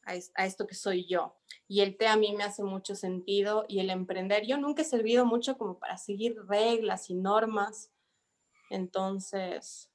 a, 0.06 0.46
esto 0.46 0.68
que 0.68 0.76
soy 0.76 1.06
yo. 1.06 1.36
Y 1.68 1.82
el 1.82 1.98
té 1.98 2.08
a 2.08 2.16
mí 2.16 2.34
me 2.36 2.44
hace 2.44 2.64
mucho 2.64 2.96
sentido 2.96 3.66
y 3.68 3.80
el 3.80 3.90
emprender, 3.90 4.46
yo 4.46 4.58
nunca 4.58 4.82
he 4.82 4.86
servido 4.86 5.26
mucho 5.26 5.58
como 5.58 5.80
para 5.80 5.98
seguir 5.98 6.36
reglas 6.48 7.10
y 7.10 7.16
normas. 7.16 7.92
Entonces, 8.70 9.90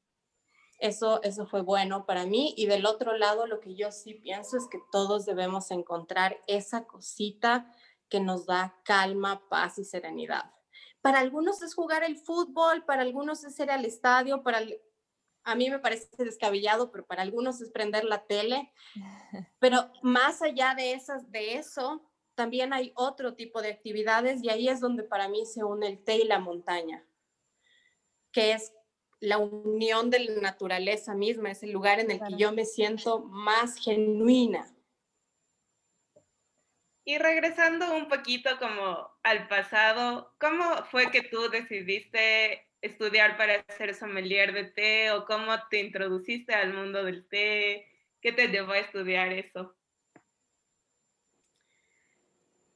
eso, 0.79 1.23
eso 1.23 1.47
fue 1.47 1.63
bueno 1.63 2.07
para 2.07 2.27
mí. 2.27 2.55
Y 2.57 2.67
del 2.67 2.87
otro 2.87 3.17
lado, 3.17 3.47
lo 3.47 3.61
que 3.61 3.75
yo 3.75 3.91
sí 3.93 4.15
pienso 4.15 4.57
es 4.57 4.67
que 4.69 4.79
todos 4.93 5.27
debemos 5.27 5.71
encontrar 5.71 6.41
esa 6.47 6.87
cosita 6.87 7.73
que 8.09 8.21
nos 8.21 8.47
da 8.47 8.81
calma, 8.85 9.49
paz 9.49 9.79
y 9.79 9.85
serenidad. 9.85 10.53
Para 11.01 11.21
algunos 11.21 11.61
es 11.63 11.75
jugar 11.75 12.03
el 12.03 12.17
fútbol, 12.17 12.85
para 12.85 13.03
algunos 13.03 13.45
es 13.45 13.59
ir 13.59 13.71
al 13.71 13.85
estadio, 13.85 14.43
para 14.43 14.61
a 15.45 15.55
mí 15.55 15.71
me 15.71 15.79
parece 15.79 16.09
descabellado, 16.19 16.91
pero 16.91 17.05
para 17.07 17.23
algunos 17.23 17.61
es 17.61 17.71
prender 17.71 18.05
la 18.05 18.25
tele. 18.27 18.73
Pero 19.59 19.91
más 20.03 20.43
allá 20.43 20.75
de, 20.75 20.93
esas, 20.93 21.31
de 21.31 21.55
eso, 21.55 22.03
también 22.35 22.73
hay 22.73 22.93
otro 22.97 23.35
tipo 23.35 23.63
de 23.63 23.69
actividades 23.69 24.43
y 24.43 24.49
ahí 24.49 24.69
es 24.69 24.81
donde 24.81 25.03
para 25.03 25.29
mí 25.29 25.47
se 25.47 25.65
une 25.65 25.89
el 25.89 26.05
té 26.05 26.17
y 26.17 26.25
la 26.25 26.39
montaña, 26.39 27.07
que 28.33 28.53
es 28.53 28.73
la 29.21 29.39
unión 29.39 30.11
de 30.11 30.21
la 30.21 30.41
naturaleza 30.41 31.15
misma, 31.15 31.51
es 31.51 31.63
el 31.63 31.73
lugar 31.73 32.01
en 32.01 32.11
el 32.11 32.21
que 32.21 32.37
yo 32.37 32.53
me 32.53 32.65
siento 32.65 33.21
más 33.21 33.77
genuina. 33.77 34.74
Y 37.06 37.18
regresando 37.18 37.94
un 37.94 38.08
poquito 38.08 38.58
como 38.58 39.11
al 39.23 39.46
pasado, 39.46 40.34
¿cómo 40.38 40.84
fue 40.90 41.11
que 41.11 41.23
tú 41.23 41.50
decidiste 41.50 42.66
estudiar 42.80 43.37
para 43.37 43.62
ser 43.76 43.94
sommelier 43.94 44.54
de 44.54 44.64
té 44.64 45.11
o 45.12 45.26
cómo 45.26 45.52
te 45.68 45.80
introduciste 45.80 46.54
al 46.54 46.73
mundo 46.73 47.04
del 47.04 47.28
té? 47.28 47.87
¿Qué 48.23 48.32
te 48.32 48.49
llevó 48.49 48.73
a 48.73 48.78
estudiar 48.78 49.32
eso? 49.32 49.76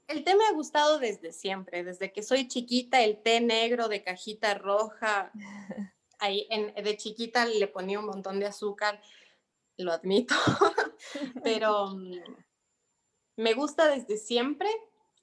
El 0.08 0.24
té 0.24 0.34
me 0.34 0.44
ha 0.44 0.52
gustado 0.52 0.98
desde 0.98 1.32
siempre, 1.32 1.82
desde 1.82 2.12
que 2.12 2.22
soy 2.22 2.48
chiquita, 2.48 3.02
el 3.02 3.22
té 3.22 3.40
negro 3.40 3.88
de 3.88 4.02
cajita 4.02 4.54
roja, 4.54 5.32
ahí 6.18 6.46
en, 6.50 6.74
de 6.74 6.96
chiquita 6.98 7.46
le 7.46 7.66
ponía 7.66 7.98
un 7.98 8.06
montón 8.06 8.40
de 8.40 8.46
azúcar, 8.46 9.00
lo 9.78 9.90
admito. 9.90 10.34
pero 11.42 11.88
mm, 11.88 12.47
me 13.38 13.54
gusta 13.54 13.88
desde 13.88 14.16
siempre 14.16 14.68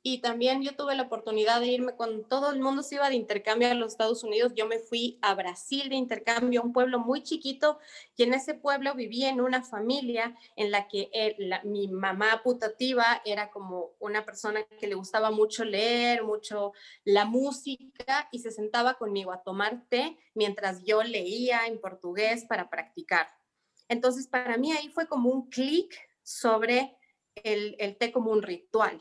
y 0.01 0.19
también 0.19 0.61
yo 0.61 0.75
tuve 0.75 0.95
la 0.95 1.03
oportunidad 1.03 1.59
de 1.59 1.67
irme 1.67 1.95
cuando 1.95 2.23
todo 2.27 2.51
el 2.51 2.61
mundo 2.61 2.81
se 2.81 2.95
iba 2.95 3.09
de 3.09 3.15
intercambio 3.15 3.69
a 3.69 3.73
los 3.73 3.93
Estados 3.93 4.23
Unidos. 4.23 4.53
Yo 4.55 4.67
me 4.67 4.77
fui 4.77 5.17
a 5.21 5.33
Brasil 5.33 5.89
de 5.89 5.95
intercambio, 5.95 6.61
un 6.61 6.73
pueblo 6.73 6.99
muy 6.99 7.23
chiquito, 7.23 7.79
y 8.15 8.23
en 8.23 8.35
ese 8.35 8.53
pueblo 8.53 8.93
vivía 8.93 9.29
en 9.29 9.41
una 9.41 9.63
familia 9.63 10.37
en 10.55 10.69
la 10.71 10.87
que 10.87 11.09
mi 11.63 11.87
mamá 11.87 12.41
putativa 12.43 13.21
era 13.25 13.49
como 13.49 13.93
una 13.99 14.23
persona 14.23 14.63
que 14.63 14.87
le 14.87 14.93
gustaba 14.93 15.31
mucho 15.31 15.65
leer, 15.65 16.23
mucho 16.23 16.71
la 17.03 17.25
música, 17.25 18.29
y 18.31 18.39
se 18.39 18.51
sentaba 18.51 18.93
conmigo 18.93 19.31
a 19.31 19.41
tomar 19.41 19.85
té 19.89 20.17
mientras 20.35 20.83
yo 20.83 21.01
leía 21.03 21.65
en 21.65 21.81
portugués 21.81 22.45
para 22.45 22.69
practicar. 22.69 23.27
Entonces, 23.89 24.27
para 24.27 24.55
mí 24.57 24.71
ahí 24.71 24.87
fue 24.89 25.07
como 25.07 25.31
un 25.31 25.49
clic 25.49 25.93
sobre 26.21 26.95
el, 27.35 27.97
té 27.97 28.11
como 28.11 28.31
un 28.31 28.41
ritual 28.41 28.99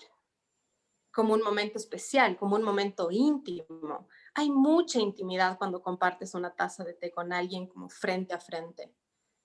como 1.10 1.32
un 1.34 1.42
momento 1.42 1.78
especial, 1.78 2.36
como 2.36 2.56
un 2.56 2.64
momento 2.64 3.08
íntimo. 3.08 4.08
Hay 4.34 4.50
mucha 4.50 4.98
intimidad 4.98 5.56
cuando 5.58 5.80
compartes 5.80 6.34
una 6.34 6.52
taza 6.56 6.82
de 6.82 6.94
té 6.94 7.12
con 7.12 7.32
alguien 7.32 7.68
como 7.68 7.88
frente 7.88 8.34
a 8.34 8.40
frente. 8.40 8.92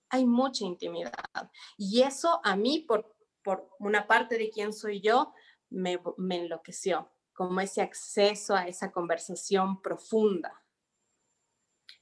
Hay 0.09 0.25
mucha 0.25 0.65
intimidad. 0.65 1.13
Y 1.77 2.01
eso 2.01 2.41
a 2.43 2.55
mí, 2.55 2.79
por, 2.79 3.15
por 3.43 3.69
una 3.77 4.07
parte 4.07 4.39
de 4.39 4.49
quién 4.49 4.73
soy 4.73 4.99
yo, 4.99 5.31
me, 5.69 6.01
me 6.17 6.37
enloqueció, 6.37 7.11
como 7.33 7.61
ese 7.61 7.83
acceso 7.83 8.55
a 8.55 8.67
esa 8.67 8.91
conversación 8.91 9.79
profunda. 9.83 10.65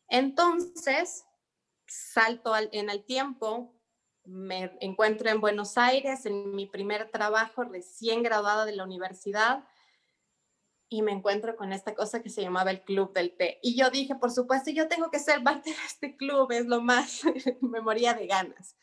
Entonces, 0.08 1.26
salto 1.86 2.54
en 2.56 2.90
el 2.90 3.04
tiempo, 3.04 3.77
me 4.28 4.78
encuentro 4.82 5.30
en 5.30 5.40
Buenos 5.40 5.78
Aires 5.78 6.26
en 6.26 6.54
mi 6.54 6.66
primer 6.66 7.10
trabajo 7.10 7.64
recién 7.64 8.24
graduada 8.24 8.66
de 8.66 8.76
la 8.76 8.84
universidad 8.84 9.66
y 10.90 11.02
me 11.02 11.14
encuentro 11.14 11.56
con 11.56 11.72
esta 11.72 11.96
cosa 11.96 12.22
que 12.22 12.30
se 12.30 12.42
llamaba 12.42 12.72
el 12.72 12.84
Club 12.84 13.14
del 13.14 13.36
Té. 13.36 13.60
Y 13.62 13.78
yo 13.78 13.90
dije, 13.90 14.16
por 14.16 14.32
supuesto, 14.32 14.70
yo 14.70 14.88
tengo 14.88 15.10
que 15.12 15.20
ser 15.20 15.44
parte 15.44 15.70
de 15.70 15.86
este 15.86 16.16
club, 16.16 16.52
es 16.52 16.66
lo 16.66 16.82
más, 16.82 17.22
me 17.62 17.82
moría 17.82 18.14
de 18.14 18.28
ganas. 18.28 18.76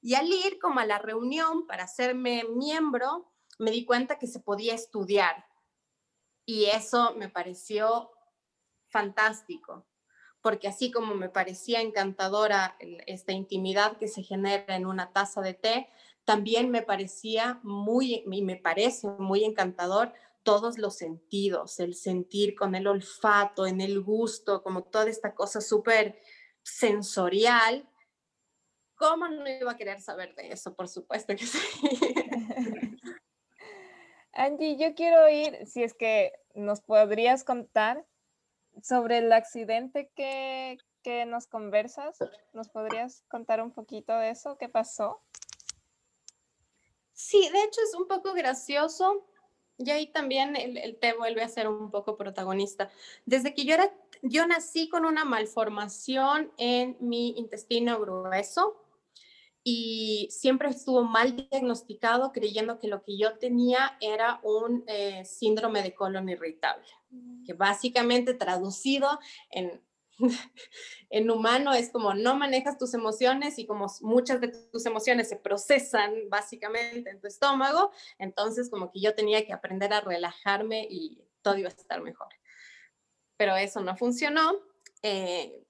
Y 0.00 0.14
al 0.14 0.26
ir 0.26 0.58
como 0.60 0.80
a 0.80 0.86
la 0.86 0.98
reunión 0.98 1.66
para 1.66 1.84
hacerme 1.84 2.44
miembro, 2.54 3.32
me 3.58 3.70
di 3.70 3.84
cuenta 3.84 4.18
que 4.18 4.26
se 4.26 4.40
podía 4.40 4.74
estudiar. 4.74 5.46
Y 6.44 6.66
eso 6.66 7.14
me 7.16 7.28
pareció 7.28 8.10
fantástico 8.88 9.86
porque 10.40 10.68
así 10.68 10.90
como 10.90 11.14
me 11.14 11.28
parecía 11.28 11.80
encantadora 11.80 12.76
esta 13.06 13.32
intimidad 13.32 13.96
que 13.96 14.08
se 14.08 14.22
genera 14.22 14.76
en 14.76 14.86
una 14.86 15.12
taza 15.12 15.40
de 15.40 15.54
té, 15.54 15.88
también 16.24 16.70
me 16.70 16.82
parecía 16.82 17.60
muy, 17.62 18.22
y 18.30 18.42
me 18.42 18.56
parece 18.56 19.08
muy 19.18 19.44
encantador 19.44 20.12
todos 20.42 20.78
los 20.78 20.96
sentidos, 20.96 21.80
el 21.80 21.94
sentir 21.94 22.54
con 22.54 22.74
el 22.74 22.86
olfato, 22.86 23.66
en 23.66 23.80
el 23.80 24.00
gusto, 24.00 24.62
como 24.62 24.84
toda 24.84 25.08
esta 25.08 25.34
cosa 25.34 25.60
súper 25.60 26.20
sensorial. 26.62 27.88
¿Cómo 28.94 29.28
no 29.28 29.48
iba 29.48 29.72
a 29.72 29.76
querer 29.76 30.00
saber 30.00 30.34
de 30.34 30.52
eso? 30.52 30.74
Por 30.74 30.88
supuesto 30.88 31.34
que 31.36 31.46
sí. 31.46 31.58
Angie, 34.32 34.76
yo 34.76 34.94
quiero 34.94 35.28
ir, 35.28 35.66
si 35.66 35.82
es 35.82 35.94
que 35.94 36.32
nos 36.54 36.80
podrías 36.80 37.44
contar 37.44 38.06
sobre 38.82 39.18
el 39.18 39.32
accidente 39.32 40.10
que, 40.14 40.78
que 41.02 41.26
nos 41.26 41.46
conversas, 41.46 42.18
¿nos 42.52 42.68
podrías 42.68 43.24
contar 43.28 43.62
un 43.62 43.72
poquito 43.72 44.16
de 44.18 44.30
eso? 44.30 44.56
¿Qué 44.58 44.68
pasó? 44.68 45.22
Sí, 47.12 47.48
de 47.52 47.62
hecho 47.62 47.80
es 47.82 47.94
un 47.94 48.06
poco 48.06 48.32
gracioso 48.32 49.26
y 49.76 49.90
ahí 49.90 50.06
también 50.08 50.56
el, 50.56 50.76
el, 50.76 50.98
té 50.98 51.12
vuelve 51.14 51.42
a 51.42 51.48
ser 51.48 51.68
un 51.68 51.90
poco 51.90 52.16
protagonista. 52.16 52.90
Desde 53.26 53.54
que 53.54 53.64
yo 53.64 53.74
era, 53.74 53.92
yo 54.22 54.46
nací 54.46 54.88
con 54.88 55.04
una 55.04 55.24
malformación 55.24 56.52
en 56.58 56.96
mi 57.00 57.30
intestino 57.38 58.00
grueso 58.00 58.76
y 59.70 60.28
siempre 60.30 60.70
estuvo 60.70 61.04
mal 61.04 61.36
diagnosticado 61.36 62.32
creyendo 62.32 62.78
que 62.78 62.88
lo 62.88 63.02
que 63.02 63.18
yo 63.18 63.36
tenía 63.36 63.98
era 64.00 64.40
un 64.42 64.82
eh, 64.86 65.26
síndrome 65.26 65.82
de 65.82 65.94
colon 65.94 66.26
irritable, 66.30 66.86
mm. 67.10 67.44
que 67.44 67.52
básicamente 67.52 68.32
traducido 68.32 69.20
en, 69.50 69.78
en 71.10 71.30
humano 71.30 71.74
es 71.74 71.90
como 71.90 72.14
no 72.14 72.34
manejas 72.34 72.78
tus 72.78 72.94
emociones 72.94 73.58
y 73.58 73.66
como 73.66 73.88
muchas 74.00 74.40
de 74.40 74.48
tus 74.48 74.86
emociones 74.86 75.28
se 75.28 75.36
procesan 75.36 76.14
básicamente 76.30 77.10
en 77.10 77.20
tu 77.20 77.26
estómago, 77.26 77.90
entonces 78.18 78.70
como 78.70 78.90
que 78.90 79.02
yo 79.02 79.14
tenía 79.14 79.44
que 79.44 79.52
aprender 79.52 79.92
a 79.92 80.00
relajarme 80.00 80.86
y 80.88 81.22
todo 81.42 81.58
iba 81.58 81.68
a 81.68 81.72
estar 81.72 82.00
mejor. 82.00 82.28
Pero 83.36 83.54
eso 83.54 83.82
no 83.82 83.94
funcionó. 83.98 84.54
Eh, 85.02 85.67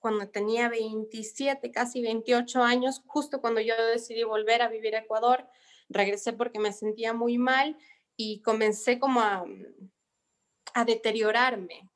cuando 0.00 0.28
tenía 0.28 0.68
27, 0.68 1.70
casi 1.70 2.02
28 2.02 2.62
años, 2.62 3.02
justo 3.06 3.40
cuando 3.40 3.60
yo 3.60 3.74
decidí 3.86 4.24
volver 4.24 4.62
a 4.62 4.68
vivir 4.68 4.96
a 4.96 5.00
Ecuador, 5.00 5.46
regresé 5.88 6.32
porque 6.32 6.58
me 6.58 6.72
sentía 6.72 7.12
muy 7.12 7.38
mal 7.38 7.76
y 8.16 8.40
comencé 8.42 8.98
como 8.98 9.20
a, 9.20 9.44
a 10.74 10.84
deteriorarme. 10.84 11.88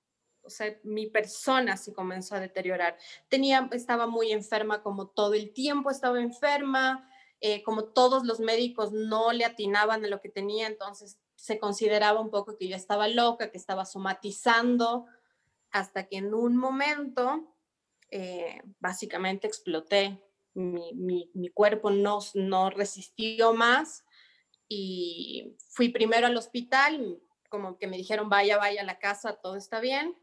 O 0.43 0.51
sea, 0.51 0.79
mi 0.83 1.07
persona 1.07 1.77
se 1.77 1.95
comenzó 1.95 2.35
a 2.35 2.41
deteriorar. 2.41 2.99
Tenía, 3.29 3.69
estaba 3.73 4.07
muy 4.07 4.31
enferma 4.31 4.83
como 4.83 5.09
todo 5.09 5.33
el 5.33 5.53
tiempo, 5.55 5.91
estaba 5.91 6.21
enferma, 6.21 7.09
eh, 7.41 7.63
como 7.63 7.85
todos 7.85 8.25
los 8.25 8.41
médicos 8.41 8.93
no 8.93 9.33
le 9.33 9.45
atinaban 9.45 10.05
a 10.05 10.09
lo 10.09 10.21
que 10.21 10.29
tenía, 10.29 10.67
entonces 10.67 11.19
se 11.35 11.59
consideraba 11.59 12.21
un 12.21 12.31
poco 12.31 12.57
que 12.57 12.69
yo 12.69 12.77
estaba 12.77 13.09
loca, 13.09 13.51
que 13.51 13.59
estaba 13.59 13.85
somatizando, 13.85 15.07
hasta 15.71 16.07
que 16.07 16.19
en 16.19 16.33
un 16.33 16.57
momento 16.57 17.54
eh, 18.17 18.63
básicamente 18.79 19.49
exploté. 19.49 20.23
Mi, 20.55 21.51
cuerpo 21.53 21.91
no, 21.91 22.21
no 22.35 22.71
resistió 22.71 23.55
más 23.55 24.05
y 24.69 25.57
fui 25.71 25.89
primero 25.89 26.29
al 26.29 26.37
hospital, 26.37 27.19
como 27.49 27.77
que 27.77 27.89
me 27.89 27.97
dijeron, 27.97 28.29
vaya, 28.29 28.57
vaya 28.57 28.83
a 28.83 28.85
la 28.85 29.01
casa, 29.01 29.41
todo 29.43 29.57
está 29.57 29.81
bien. 29.81 30.17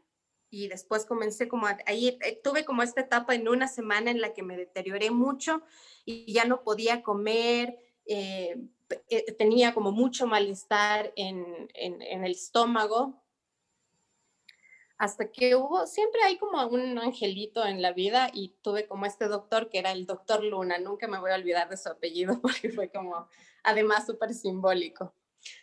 Y 0.48 0.68
después 0.68 1.04
comencé 1.04 1.48
como, 1.48 1.66
ahí 1.84 2.18
eh, 2.24 2.40
tuve 2.42 2.64
como 2.64 2.82
esta 2.82 3.02
etapa 3.02 3.34
en 3.34 3.46
una 3.46 3.68
semana 3.68 4.10
en 4.10 4.22
la 4.22 4.32
que 4.32 4.42
me 4.42 4.56
deterioré 4.56 5.10
mucho 5.10 5.60
y 6.06 6.32
ya 6.32 6.46
no 6.46 6.62
podía 6.62 7.02
comer, 7.02 7.78
eh, 8.06 8.56
tenía 9.36 9.74
como 9.74 9.92
mucho 9.92 10.26
malestar 10.26 11.12
en, 11.14 11.68
en 11.74 12.24
el 12.24 12.32
estómago, 12.32 13.21
hasta 15.02 15.32
que 15.32 15.56
hubo, 15.56 15.84
siempre 15.88 16.22
hay 16.22 16.38
como 16.38 16.64
un 16.68 16.96
angelito 16.96 17.66
en 17.66 17.82
la 17.82 17.92
vida 17.92 18.30
y 18.32 18.54
tuve 18.62 18.86
como 18.86 19.04
este 19.04 19.26
doctor 19.26 19.68
que 19.68 19.80
era 19.80 19.90
el 19.90 20.06
doctor 20.06 20.44
Luna, 20.44 20.78
nunca 20.78 21.08
me 21.08 21.18
voy 21.18 21.32
a 21.32 21.34
olvidar 21.34 21.68
de 21.68 21.76
su 21.76 21.88
apellido 21.88 22.40
porque 22.40 22.70
fue 22.70 22.88
como 22.88 23.26
además 23.64 24.06
súper 24.06 24.32
simbólico. 24.32 25.12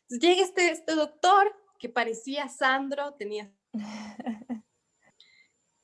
Entonces 0.01 0.19
llega 0.19 0.43
este, 0.43 0.71
este 0.71 0.93
doctor 0.93 1.55
que 1.79 1.87
parecía 1.87 2.49
Sandro, 2.49 3.13
tenía... 3.13 3.49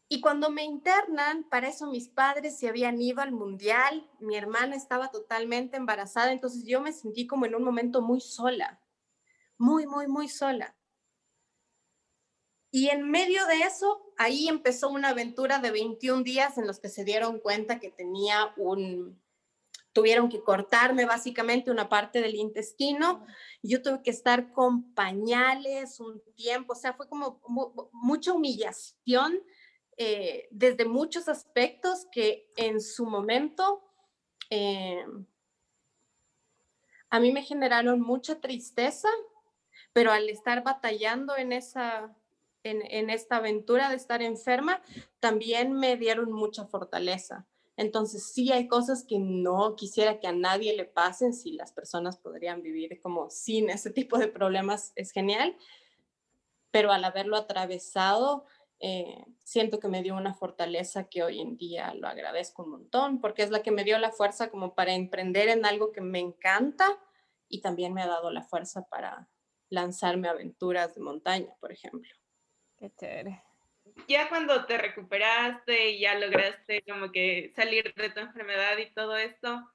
Y 0.09 0.19
cuando 0.19 0.51
me 0.51 0.65
internan, 0.65 1.45
para 1.49 1.69
eso 1.69 1.87
mis 1.87 2.09
padres 2.09 2.59
se 2.59 2.67
habían 2.67 3.01
ido 3.01 3.21
al 3.21 3.31
mundial, 3.31 4.05
mi 4.19 4.35
hermana 4.35 4.75
estaba 4.75 5.11
totalmente 5.11 5.77
embarazada, 5.77 6.33
entonces 6.33 6.65
yo 6.65 6.81
me 6.81 6.91
sentí 6.91 7.25
como 7.25 7.45
en 7.45 7.55
un 7.55 7.63
momento 7.63 8.01
muy 8.01 8.19
sola, 8.19 8.81
muy, 9.57 9.87
muy, 9.87 10.07
muy 10.07 10.27
sola. 10.27 10.75
Y 12.75 12.89
en 12.89 13.09
medio 13.09 13.45
de 13.45 13.61
eso, 13.61 14.11
ahí 14.17 14.49
empezó 14.49 14.89
una 14.89 15.11
aventura 15.11 15.59
de 15.59 15.71
21 15.71 16.23
días 16.23 16.57
en 16.57 16.67
los 16.67 16.81
que 16.81 16.89
se 16.89 17.05
dieron 17.05 17.39
cuenta 17.39 17.79
que 17.79 17.89
tenía 17.89 18.53
un, 18.57 19.17
tuvieron 19.93 20.27
que 20.27 20.43
cortarme 20.43 21.05
básicamente 21.05 21.71
una 21.71 21.87
parte 21.87 22.19
del 22.19 22.35
intestino. 22.35 23.25
Yo 23.63 23.81
tuve 23.81 24.03
que 24.03 24.11
estar 24.11 24.51
con 24.51 24.93
pañales 24.93 26.01
un 26.01 26.21
tiempo, 26.35 26.73
o 26.73 26.75
sea, 26.75 26.91
fue 26.91 27.07
como 27.07 27.39
mucha 27.93 28.33
humillación 28.33 29.41
eh, 29.95 30.49
desde 30.51 30.83
muchos 30.83 31.29
aspectos 31.29 32.05
que 32.11 32.51
en 32.57 32.81
su 32.81 33.05
momento 33.05 33.89
eh, 34.49 35.05
a 37.09 37.21
mí 37.21 37.31
me 37.31 37.41
generaron 37.41 38.01
mucha 38.01 38.41
tristeza, 38.41 39.07
pero 39.93 40.11
al 40.11 40.27
estar 40.27 40.61
batallando 40.61 41.37
en 41.37 41.53
esa 41.53 42.13
en, 42.65 43.09
esta 43.09 43.37
aventura 43.37 43.89
de 43.89 43.95
estar 43.95 44.21
enferma, 44.21 44.81
también 45.19 45.73
me 45.73 45.97
dieron 45.97 46.31
mucha 46.31 46.65
fortaleza. 46.65 47.45
Entonces 47.77 48.31
sí 48.31 48.51
hay 48.51 48.67
cosas 48.67 49.03
que 49.03 49.19
no 49.19 49.75
quisiera 49.75 50.19
que 50.19 50.27
a 50.27 50.31
nadie 50.31 50.75
le 50.75 50.85
pasen, 50.85 51.33
si 51.33 51.53
las 51.53 51.73
personas 51.73 52.17
podrían 52.17 52.61
vivir 52.61 52.99
como 53.01 53.29
sin 53.29 53.69
ese 53.69 53.91
tipo 53.91 54.17
de 54.17 54.27
problemas 54.27 54.93
es 54.95 55.11
genial, 55.11 55.55
pero 56.71 56.91
al 56.91 57.03
haberlo 57.03 57.37
atravesado 57.37 58.45
eh, 58.79 59.25
siento 59.43 59.79
que 59.79 59.87
me 59.87 60.03
dio 60.03 60.15
una 60.15 60.33
fortaleza 60.33 61.07
que 61.09 61.23
hoy 61.23 61.41
en 61.41 61.57
día 61.57 61.93
lo 61.93 62.07
agradezco 62.07 62.63
un 62.63 62.71
montón, 62.71 63.21
porque 63.21 63.43
es 63.43 63.51
la 63.51 63.61
que 63.61 63.71
me 63.71 63.83
dio 63.83 63.97
la 63.99 64.11
fuerza 64.11 64.49
como 64.49 64.73
para 64.73 64.93
emprender 64.93 65.49
en 65.49 65.65
algo 65.65 65.91
que 65.91 66.01
me 66.01 66.19
encanta 66.19 66.87
y 67.47 67.61
también 67.61 67.93
me 67.93 68.01
ha 68.01 68.07
dado 68.07 68.31
la 68.31 68.43
fuerza 68.43 68.87
para 68.87 69.29
lanzarme 69.69 70.27
aventuras 70.27 70.95
de 70.95 71.01
montaña, 71.01 71.55
por 71.59 71.71
ejemplo. 71.71 72.09
Qué 72.79 72.91
chévere. 72.97 73.41
Ya 74.07 74.29
cuando 74.29 74.65
te 74.65 74.77
recuperaste 74.77 75.91
y 75.91 75.99
ya 75.99 76.15
lograste 76.19 76.81
como 76.81 77.11
que 77.11 77.51
salir 77.55 77.93
de 77.95 78.09
tu 78.09 78.19
enfermedad 78.19 78.77
y 78.77 78.91
todo 78.93 79.15
esto, 79.15 79.71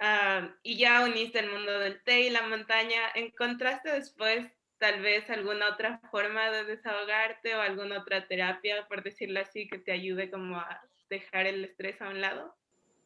ah, 0.00 0.54
y 0.62 0.76
ya 0.76 1.04
uniste 1.04 1.38
el 1.38 1.50
mundo 1.50 1.78
del 1.78 2.02
té 2.02 2.22
y 2.22 2.30
la 2.30 2.42
montaña, 2.42 3.00
¿encontraste 3.14 3.90
después 3.90 4.46
tal 4.78 5.00
vez 5.00 5.30
alguna 5.30 5.70
otra 5.70 6.00
forma 6.10 6.50
de 6.50 6.64
desahogarte 6.64 7.54
o 7.54 7.60
alguna 7.60 8.00
otra 8.00 8.26
terapia, 8.26 8.86
por 8.86 9.02
decirlo 9.02 9.40
así, 9.40 9.66
que 9.68 9.78
te 9.78 9.92
ayude 9.92 10.30
como 10.30 10.56
a 10.58 10.82
dejar 11.08 11.46
el 11.46 11.64
estrés 11.64 12.02
a 12.02 12.08
un 12.08 12.20
lado? 12.20 12.54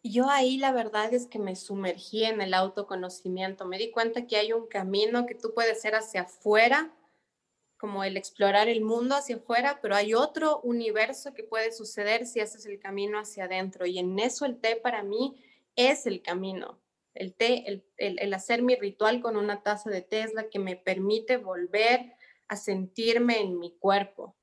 Yo 0.03 0.31
ahí 0.31 0.59
la 0.59 0.73
verdad 0.73 1.13
es 1.13 1.27
que 1.27 1.39
me 1.39 1.57
sumergí 1.57 2.25
en 2.25 2.41
el 2.41 2.55
autoconocimiento. 2.55 3.67
Me 3.67 3.79
di 3.79 3.91
cuenta 3.91 4.27
que 4.27 4.37
hay 4.37 4.53
un 4.53 4.67
camino 4.67 5.27
que 5.27 5.35
tú 5.35 5.53
puedes 5.55 5.79
hacer 5.79 5.95
hacia 5.95 6.23
afuera, 6.23 6.91
como 7.79 8.03
el 8.05 8.17
explorar 8.17 8.69
el 8.69 8.83
mundo 8.83 9.15
hacia 9.15 9.37
afuera, 9.37 9.79
pero 9.81 9.95
hay 9.95 10.13
otro 10.13 10.61
universo 10.63 11.33
que 11.33 11.45
puede 11.45 11.73
suceder 11.73 12.27
si 12.27 12.41
haces 12.41 12.67
el 12.67 12.81
camino 12.81 13.19
hacia 13.19 13.45
adentro. 13.45 13.87
Y 13.87 13.99
en 13.99 14.19
eso 14.19 14.45
el 14.45 14.61
té 14.61 14.77
para 14.77 15.03
mí 15.03 15.43
es 15.77 16.07
el 16.07 16.21
camino. 16.21 16.81
El 17.15 17.35
té, 17.35 17.69
el, 17.69 17.85
el, 17.97 18.35
hacer 18.35 18.63
mi 18.63 18.75
ritual 18.75 19.21
con 19.21 19.37
una 19.37 19.63
taza 19.63 19.91
de 19.91 20.03
té 20.03 20.23
es 20.23 20.35
la 20.35 20.49
que 20.49 20.59
me 20.59 20.77
permite 20.77 21.37
volver 21.37 22.13
a 22.49 22.57
sentirme 22.57 23.41
en 23.41 23.59
mi 23.59 23.77
cuerpo. 23.79 24.37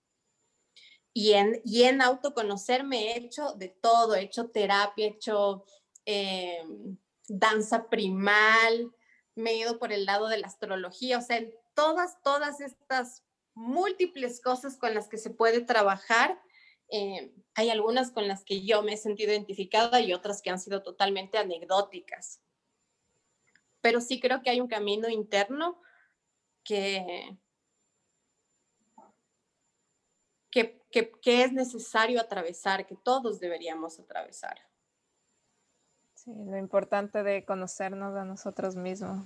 Y 1.14 1.34
en, 1.34 1.62
y 1.64 1.84
en 1.84 2.02
autoconocerme 2.02 3.14
he 3.14 3.18
hecho 3.18 3.54
de 3.54 3.70
todo, 3.70 4.16
he 4.16 4.22
hecho 4.22 4.50
terapia, 4.50 5.06
he 5.06 5.10
hecho 5.10 5.66
eh, 6.06 6.64
danza 7.28 7.90
primal, 7.90 8.92
me 9.36 9.52
he 9.52 9.58
ido 9.58 9.78
por 9.80 9.92
el 9.92 10.06
lado 10.06 10.28
de 10.28 10.38
la 10.38 10.48
astrología, 10.48 11.18
o 11.18 11.22
sea, 11.22 11.42
todas, 11.74 12.22
todas 12.22 12.62
estas 12.62 13.25
múltiples 13.56 14.42
cosas 14.42 14.78
con 14.78 14.94
las 14.94 15.08
que 15.08 15.18
se 15.18 15.32
puede 15.32 15.62
trabajar, 15.62 16.40
eh, 16.90 17.34
hay 17.56 17.70
algunas 17.72 18.12
con 18.12 18.28
las 18.28 18.44
que 18.44 18.64
yo 18.64 18.84
me 18.84 18.94
he 18.94 18.98
sentido 18.98 19.32
identificada 19.32 20.02
y 20.02 20.14
otras 20.14 20.42
que 20.42 20.52
han 20.52 20.60
sido 20.60 20.84
totalmente 20.84 21.38
anecdóticas 21.38 22.42
pero 23.86 24.02
sí 24.02 24.20
creo 24.20 24.42
que 24.42 24.50
hay 24.50 24.60
un 24.60 24.68
camino 24.68 25.10
interno 25.10 25.80
que, 26.64 27.38
que, 30.50 30.82
que, 30.90 31.44
es 31.44 31.54
necesario 31.54 32.20
atravesar, 32.20 32.88
que 32.88 32.96
todos 32.96 33.40
deberíamos 33.40 34.00
atravesar. 34.00 34.58
Sí, 36.16 36.32
lo 36.34 36.58
importante 36.58 37.22
de 37.22 37.46
conocernos 37.46 38.16
a 38.16 38.26
nosotros 38.26 38.76
mismos. 38.76 39.24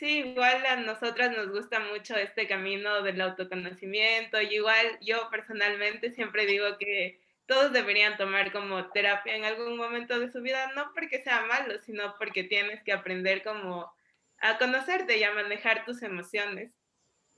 Sí, 0.00 0.20
igual 0.20 0.64
a 0.64 0.76
nosotras 0.76 1.36
nos 1.36 1.50
gusta 1.50 1.78
mucho 1.78 2.16
este 2.16 2.48
camino 2.48 3.02
del 3.02 3.20
autoconocimiento. 3.20 4.40
Y 4.40 4.54
igual 4.54 4.98
yo 5.02 5.28
personalmente 5.30 6.10
siempre 6.10 6.46
digo 6.46 6.78
que 6.78 7.20
todos 7.44 7.70
deberían 7.70 8.16
tomar 8.16 8.50
como 8.50 8.90
terapia 8.92 9.36
en 9.36 9.44
algún 9.44 9.76
momento 9.76 10.18
de 10.18 10.32
su 10.32 10.40
vida, 10.40 10.72
no 10.74 10.90
porque 10.94 11.22
sea 11.22 11.42
malo, 11.42 11.78
sino 11.80 12.14
porque 12.16 12.44
tienes 12.44 12.82
que 12.82 12.94
aprender 12.94 13.42
como 13.42 13.92
a 14.38 14.56
conocerte 14.56 15.18
y 15.18 15.24
a 15.24 15.34
manejar 15.34 15.84
tus 15.84 16.02
emociones. 16.02 16.72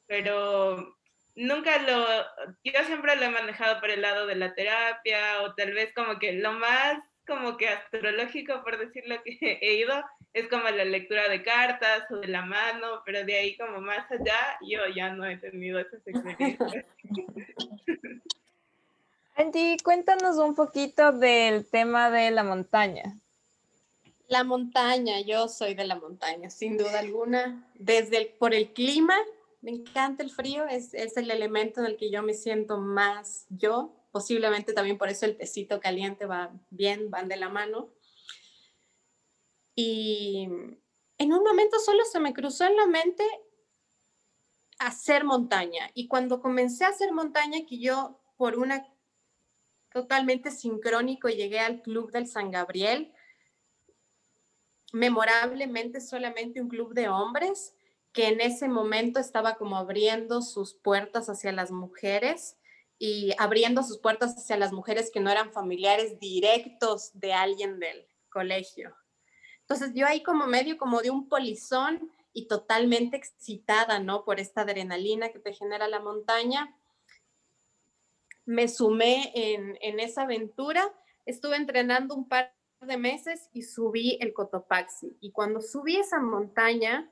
Pero 0.07 0.97
nunca 1.35 1.79
lo, 1.79 2.07
yo 2.63 2.85
siempre 2.85 3.17
lo 3.17 3.25
he 3.25 3.31
manejado 3.31 3.81
por 3.81 3.91
el 3.91 4.03
lado 4.03 4.29
de 4.29 4.37
la 4.37 4.55
terapia 4.55 5.43
o 5.43 5.53
tal 5.57 5.75
vez 5.75 5.93
como 5.95 6.21
que 6.21 6.35
lo 6.35 6.53
más 6.53 7.03
como 7.27 7.57
que 7.57 7.69
astrológico, 7.71 8.63
por 8.63 8.79
decirlo 8.79 9.21
que 9.25 9.59
he 9.61 9.75
ido, 9.75 10.05
es 10.35 10.49
como 10.49 10.65
la 10.65 10.85
lectura 10.85 11.29
de 11.29 11.43
cartas 11.43 12.11
o 12.11 12.17
de 12.17 12.29
la 12.29 12.43
mano, 12.43 13.03
pero 13.05 13.25
de 13.25 13.37
ahí 13.37 13.57
como 13.57 13.81
más 13.81 14.11
allá, 14.11 14.59
yo 14.63 14.81
ya 14.95 15.11
no 15.11 15.27
he 15.27 15.37
tenido 15.37 15.79
esas 15.79 16.01
experiencias. 16.07 16.85
Angie, 19.35 19.77
cuéntanos 19.83 20.37
un 20.37 20.55
poquito 20.55 21.13
del 21.13 21.67
tema 21.67 22.11
de 22.11 22.31
la 22.31 22.45
montaña. 22.45 23.19
La 24.29 24.45
montaña, 24.45 25.21
yo 25.21 25.49
soy 25.49 25.75
de 25.75 25.85
la 25.85 25.97
montaña, 25.97 26.51
sin 26.51 26.79
duda 26.79 27.01
alguna. 27.01 27.67
Desde 27.75 28.19
el, 28.19 28.29
por 28.29 28.55
el 28.55 28.73
clima, 28.73 29.17
me 29.61 29.71
encanta 29.71 30.23
el 30.23 30.31
frío, 30.31 30.67
es, 30.67 30.95
es 30.95 31.17
el 31.17 31.31
elemento 31.31 31.81
en 31.81 31.87
el 31.87 31.97
que 31.97 32.11
yo 32.11 32.23
me 32.23 32.35
siento 32.35 32.79
más 32.79 33.47
yo. 33.51 33.95
Posiblemente 34.11 34.73
también 34.75 34.99
por 34.99 35.09
eso 35.09 35.27
el 35.27 35.37
tecito 35.37 35.81
caliente 35.81 36.27
va 36.27 36.51
bien, 36.71 37.11
van 37.11 37.29
de 37.29 37.37
la 37.37 37.49
mano. 37.49 37.89
Y 39.75 40.49
en 41.19 41.33
un 41.33 41.43
momento 41.43 41.79
solo 41.79 42.05
se 42.05 42.21
me 42.21 42.35
cruzó 42.35 42.65
en 42.65 42.77
la 42.77 42.87
mente 42.87 43.25
hacer 44.79 45.25
montaña. 45.25 45.91
Y 45.95 46.09
cuando 46.09 46.41
comencé 46.41 46.85
a 46.85 46.89
hacer 46.89 47.13
montaña, 47.13 47.61
que 47.69 47.79
yo 47.79 48.21
por 48.37 48.59
una 48.59 48.87
totalmente 49.93 50.51
sincrónico. 50.51 51.29
Llegué 51.29 51.61
al 51.61 51.83
club 51.83 52.11
del 52.11 52.27
San 52.27 52.51
Gabriel, 52.51 53.13
memorablemente 54.93 56.01
solamente 56.01 56.61
un 56.61 56.69
club 56.69 56.95
de 56.95 57.09
hombres 57.09 57.75
que 58.13 58.29
en 58.29 58.41
ese 58.41 58.69
momento 58.69 59.21
estaba 59.21 59.55
como 59.55 59.77
abriendo 59.77 60.43
sus 60.43 60.75
puertas 60.75 61.29
hacia 61.29 61.53
las 61.53 61.71
mujeres 61.71 62.59
y 62.99 63.33
abriendo 63.39 63.83
sus 63.83 63.99
puertas 63.99 64.37
hacia 64.37 64.59
las 64.59 64.73
mujeres 64.73 65.11
que 65.11 65.21
no 65.21 65.31
eran 65.31 65.53
familiares 65.53 66.19
directos 66.21 67.11
de 67.15 67.33
alguien 67.33 67.79
del 67.79 68.07
colegio. 68.29 68.95
Entonces 69.73 69.95
yo 69.99 70.07
ahí 70.07 70.23
como 70.23 70.47
medio 70.47 70.77
como 70.77 71.01
de 71.01 71.09
un 71.09 71.31
polizón 71.31 72.13
y 72.35 72.47
totalmente 72.47 73.17
excitada, 73.17 74.01
¿no? 74.01 74.23
Por 74.23 74.39
esta 74.39 74.61
adrenalina 74.61 75.31
que 75.31 75.39
te 75.39 75.55
genera 75.55 75.89
la 75.89 75.99
montaña 75.99 76.77
me 78.45 78.69
sumé 78.69 79.33
en, 79.35 79.99
esa 79.99 80.25
aventura. 80.25 80.93
Estuve 81.25 81.57
entrenando 81.57 82.15
un 82.15 82.29
par 82.29 82.55
de 82.83 82.99
meses 82.99 83.49
y 83.55 83.63
subí 83.63 84.19
el 84.21 84.35
Cotopaxi. 84.35 85.17
Y 85.23 85.33
cuando 85.33 85.63
subí 85.63 85.97
esa 85.97 86.21
montaña, 86.21 87.11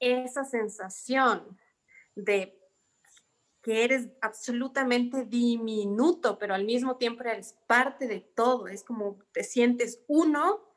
esa 0.00 0.44
sensación 0.44 1.58
de 2.14 2.58
que 3.60 3.84
eres 3.84 4.08
absolutamente 4.22 5.26
diminuto, 5.26 6.38
pero 6.38 6.54
al 6.54 6.64
mismo 6.64 6.96
tiempo 6.96 7.22
eres 7.22 7.54
parte 7.66 8.08
de 8.08 8.20
todo, 8.20 8.66
es 8.66 8.82
como 8.82 9.18
te 9.32 9.44
sientes 9.44 10.02
uno, 10.08 10.71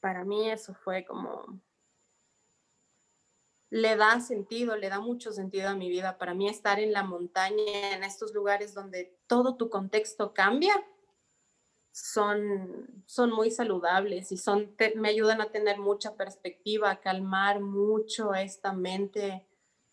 para 0.00 0.24
mí 0.24 0.50
eso 0.50 0.74
fue 0.74 1.04
como 1.04 1.60
le 3.70 3.96
da 3.96 4.20
sentido, 4.20 4.76
le 4.76 4.88
da 4.88 5.00
mucho 5.00 5.32
sentido 5.32 5.68
a 5.68 5.74
mi 5.74 5.88
vida. 5.88 6.18
Para 6.18 6.34
mí 6.34 6.48
estar 6.48 6.80
en 6.80 6.92
la 6.92 7.04
montaña, 7.04 7.94
en 7.94 8.02
estos 8.02 8.34
lugares 8.34 8.74
donde 8.74 9.16
todo 9.28 9.56
tu 9.56 9.70
contexto 9.70 10.34
cambia, 10.34 10.74
son, 11.92 13.04
son 13.06 13.30
muy 13.30 13.50
saludables 13.50 14.32
y 14.32 14.36
son, 14.36 14.74
me 14.96 15.08
ayudan 15.08 15.40
a 15.40 15.50
tener 15.50 15.78
mucha 15.78 16.16
perspectiva, 16.16 16.90
a 16.90 17.00
calmar 17.00 17.60
mucho 17.60 18.34
esta 18.34 18.72
mente 18.72 19.46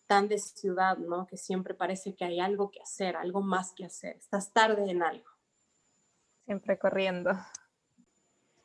tan 0.06 0.26
de 0.26 0.38
ciudad, 0.38 0.96
¿no? 0.96 1.26
Que 1.26 1.36
siempre 1.36 1.74
parece 1.74 2.14
que 2.14 2.24
hay 2.24 2.40
algo 2.40 2.70
que 2.70 2.80
hacer, 2.80 3.16
algo 3.16 3.42
más 3.42 3.72
que 3.72 3.84
hacer. 3.84 4.16
Estás 4.16 4.52
tarde 4.52 4.90
en 4.90 5.02
algo. 5.02 5.28
Siempre 6.46 6.78
corriendo. 6.78 7.30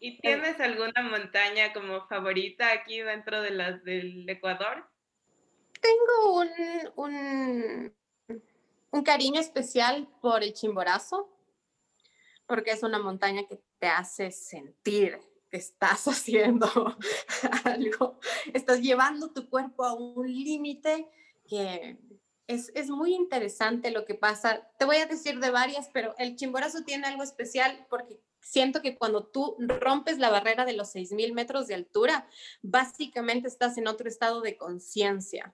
¿Y 0.03 0.19
tienes 0.19 0.59
alguna 0.59 1.01
montaña 1.01 1.71
como 1.71 2.05
favorita 2.07 2.73
aquí 2.73 2.99
dentro 2.99 3.41
de 3.41 3.51
las 3.51 3.83
del 3.85 4.27
Ecuador? 4.27 4.85
tengo 5.83 6.41
un, 6.95 7.93
un, 8.91 9.03
cariño 9.03 9.39
especial 9.39 10.07
por 10.21 10.43
el 10.43 10.53
Chimborazo, 10.53 11.29
porque 12.45 12.71
es 12.71 12.83
una 12.83 12.99
montaña 12.99 13.43
que 13.47 13.61
te 13.79 13.87
hace 13.87 14.31
sentir 14.31 15.19
que 15.49 15.57
estás 15.57 16.07
haciendo 16.07 16.67
algo, 17.65 18.19
estás 18.53 18.81
llevando 18.81 19.31
tu 19.31 19.49
cuerpo 19.49 19.83
a 19.83 19.93
un 19.93 20.27
límite 20.27 21.09
que 21.47 21.97
es, 22.47 22.71
es, 22.75 22.89
muy 22.89 23.13
interesante 23.13 23.91
lo 23.91 24.05
que 24.05 24.15
pasa. 24.15 24.69
Te 24.77 24.85
voy 24.85 24.97
a 24.97 25.05
decir 25.05 25.39
de 25.39 25.49
varias, 25.49 25.89
pero 25.93 26.15
el 26.17 26.35
Chimborazo 26.35 26.83
tiene 26.83 27.07
algo 27.07 27.23
especial 27.23 27.85
porque 27.89 28.19
siento 28.43 28.81
que 28.81 28.97
cuando 28.97 29.25
tú 29.25 29.55
rompes 29.59 30.19
la 30.19 30.29
barrera 30.29 30.65
de 30.65 30.73
los 30.73 30.93
6.000 30.93 31.33
metros 31.33 31.67
de 31.67 31.75
altura, 31.75 32.27
básicamente 32.61 33.47
estás 33.47 33.77
en 33.77 33.87
otro 33.87 34.07
estado 34.07 34.41
de 34.41 34.57
conciencia 34.57 35.53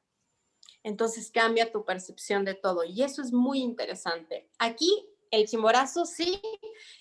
entonces 0.84 1.32
cambia 1.32 1.72
tu 1.72 1.84
percepción 1.86 2.46
de 2.46 2.56
todo 2.56 2.84
y 2.84 3.04
eso 3.04 3.22
es 3.22 3.32
muy 3.32 3.60
interesante. 3.60 4.50
Aquí 4.58 5.06
el 5.32 5.48
chimborazo 5.48 6.06
sí, 6.06 6.42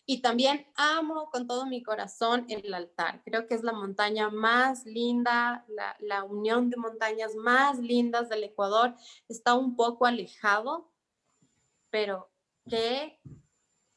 y 0.05 0.21
también 0.21 0.67
amo 0.75 1.31
con 1.31 1.47
todo 1.47 1.65
mi 1.65 1.83
corazón 1.83 2.45
el 2.49 2.75
altar. 2.75 3.23
Creo 3.25 3.47
que 3.47 3.55
es 3.55 3.63
la 3.63 3.73
montaña 3.73 4.29
más 4.29 4.85
linda, 4.85 5.65
la, 5.69 5.97
la 6.01 6.25
unión 6.25 6.69
de 6.69 6.77
montañas 6.77 7.35
más 7.37 7.79
lindas 7.79 8.29
del 8.29 8.45
Ecuador. 8.45 8.95
Está 9.29 9.55
un 9.55 9.77
poco 9.77 10.05
alejado, 10.05 10.91
pero 11.89 12.31
qué, 12.69 13.19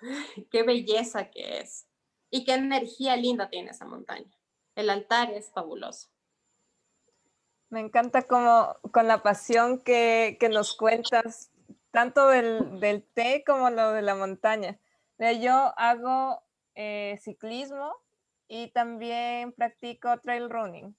qué 0.51 0.63
belleza 0.63 1.29
que 1.29 1.59
es 1.59 1.87
y 2.29 2.45
qué 2.45 2.53
energía 2.53 3.15
linda 3.15 3.49
tiene 3.49 3.71
esa 3.71 3.85
montaña. 3.85 4.31
El 4.75 4.89
altar 4.89 5.31
es 5.31 5.51
fabuloso. 5.51 6.09
Me 7.69 7.79
encanta 7.79 8.23
como 8.23 8.75
con 8.91 9.07
la 9.07 9.23
pasión 9.23 9.79
que, 9.79 10.37
que 10.39 10.49
nos 10.49 10.75
cuentas 10.75 11.51
tanto 11.91 12.27
del, 12.27 12.79
del, 12.79 13.03
té 13.03 13.43
como 13.45 13.69
lo 13.69 13.91
de 13.91 14.01
la 14.01 14.15
montaña. 14.15 14.79
Yo 15.39 15.73
hago 15.77 16.41
eh, 16.75 17.17
ciclismo 17.21 17.93
y 18.47 18.69
también 18.71 19.51
practico 19.53 20.19
trail 20.19 20.49
running. 20.49 20.95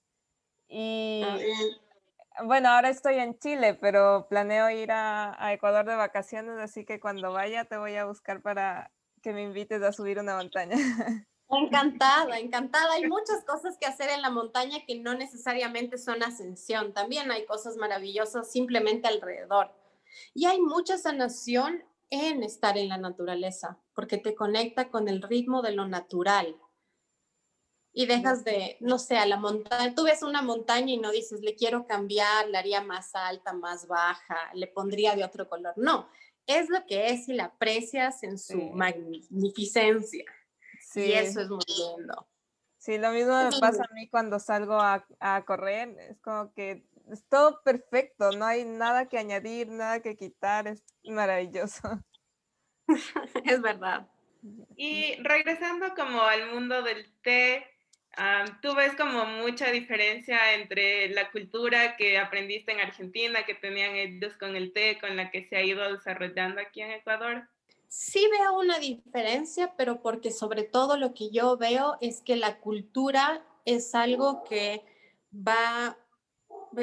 Y 0.67 1.23
ah, 1.25 2.43
bueno, 2.45 2.69
ahora 2.69 2.89
estoy 2.89 3.15
en 3.15 3.37
Chile, 3.37 3.75
pero 3.75 4.27
planeo 4.29 4.69
ir 4.69 4.91
a, 4.91 5.35
a, 5.43 5.53
Ecuador 5.53 5.85
de 5.85 5.95
vacaciones, 5.95 6.57
así 6.57 6.85
que 6.85 6.99
cuando 6.99 7.31
vaya 7.33 7.65
te 7.65 7.77
voy 7.77 7.95
a 7.95 8.05
buscar 8.05 8.41
para 8.41 8.91
que 9.23 9.33
me 9.33 9.41
invites 9.41 9.81
a 9.81 9.91
subir 9.91 10.19
una 10.19 10.35
montaña. 10.35 10.75
Encantada, 11.49 12.39
encantada. 12.39 12.93
Hay 12.93 13.07
muchas 13.07 13.43
cosas 13.45 13.77
que 13.79 13.85
hacer 13.85 14.09
en 14.09 14.23
la 14.23 14.31
montaña 14.31 14.85
que 14.87 14.99
no 14.99 15.13
necesariamente 15.13 15.99
son 15.99 16.23
ascensión. 16.23 16.93
También 16.93 17.29
hay 17.29 17.45
cosas 17.45 17.77
maravillosas 17.77 18.51
simplemente 18.51 19.07
alrededor. 19.07 19.71
Y 20.33 20.45
hay 20.45 20.59
mucha 20.59 20.97
sanación 20.97 21.83
en 22.09 22.41
estar 22.41 22.77
en 22.77 22.89
la 22.89 22.97
naturaleza, 22.97 23.77
porque 23.93 24.17
te 24.17 24.33
conecta 24.33 24.89
con 24.89 25.07
el 25.07 25.21
ritmo 25.21 25.61
de 25.61 25.73
lo 25.73 25.87
natural. 25.87 26.55
Y 27.91 28.07
dejas 28.07 28.43
de, 28.43 28.77
no 28.79 28.97
sé, 28.97 29.17
a 29.17 29.27
la 29.27 29.37
montaña, 29.37 29.93
tú 29.93 30.05
ves 30.05 30.23
una 30.23 30.41
montaña 30.41 30.93
y 30.93 30.97
no 30.97 31.11
dices, 31.11 31.41
le 31.41 31.55
quiero 31.55 31.85
cambiar, 31.85 32.49
la 32.49 32.59
haría 32.59 32.81
más 32.81 33.13
alta, 33.13 33.53
más 33.53 33.87
baja, 33.87 34.49
le 34.55 34.65
pondría 34.65 35.15
de 35.15 35.23
otro 35.23 35.47
color. 35.47 35.73
No, 35.75 36.09
es 36.47 36.69
lo 36.69 36.85
que 36.85 37.09
es 37.09 37.27
y 37.29 37.33
la 37.33 37.45
aprecias 37.45 38.23
en 38.23 38.37
su 38.37 38.57
magnificencia. 38.71 40.25
Sí. 40.81 41.01
Y 41.01 41.13
eso 41.13 41.41
es 41.41 41.49
muy 41.49 41.63
lindo. 41.67 42.27
Sí, 42.77 42.97
lo 42.97 43.11
mismo 43.11 43.31
me 43.41 43.57
pasa 43.59 43.83
a 43.83 43.93
mí 43.93 44.09
cuando 44.09 44.39
salgo 44.39 44.73
a, 44.73 45.05
a 45.19 45.45
correr, 45.45 45.95
es 45.99 46.19
como 46.19 46.53
que 46.53 46.85
es 47.11 47.25
todo 47.27 47.61
perfecto, 47.63 48.31
no 48.31 48.45
hay 48.45 48.65
nada 48.65 49.07
que 49.07 49.17
añadir, 49.17 49.69
nada 49.69 50.01
que 50.01 50.17
quitar, 50.17 50.67
es 50.67 50.83
maravilloso. 51.03 51.81
es 53.45 53.61
verdad. 53.61 54.09
Y 54.75 55.15
regresando 55.23 55.93
como 55.95 56.21
al 56.23 56.51
mundo 56.51 56.81
del 56.83 57.09
té, 57.21 57.65
tú 58.61 58.75
ves 58.75 58.95
como 58.95 59.25
mucha 59.25 59.71
diferencia 59.71 60.53
entre 60.53 61.09
la 61.09 61.31
cultura 61.31 61.95
que 61.97 62.17
aprendiste 62.17 62.71
en 62.71 62.79
Argentina, 62.79 63.45
que 63.45 63.55
tenían 63.55 63.95
ellos 63.95 64.33
con 64.37 64.55
el 64.55 64.71
té, 64.71 64.99
con 64.99 65.15
la 65.15 65.31
que 65.31 65.47
se 65.47 65.55
ha 65.55 65.63
ido 65.63 65.91
desarrollando 65.91 66.61
aquí 66.61 66.81
en 66.81 66.91
Ecuador. 66.91 67.47
Sí 67.87 68.27
veo 68.39 68.59
una 68.59 68.79
diferencia, 68.79 69.73
pero 69.77 70.01
porque 70.01 70.31
sobre 70.31 70.63
todo 70.63 70.97
lo 70.97 71.13
que 71.13 71.29
yo 71.31 71.57
veo 71.57 71.97
es 72.01 72.21
que 72.21 72.35
la 72.35 72.57
cultura 72.57 73.43
es 73.65 73.93
algo 73.95 74.43
que 74.43 74.83
va 75.35 75.97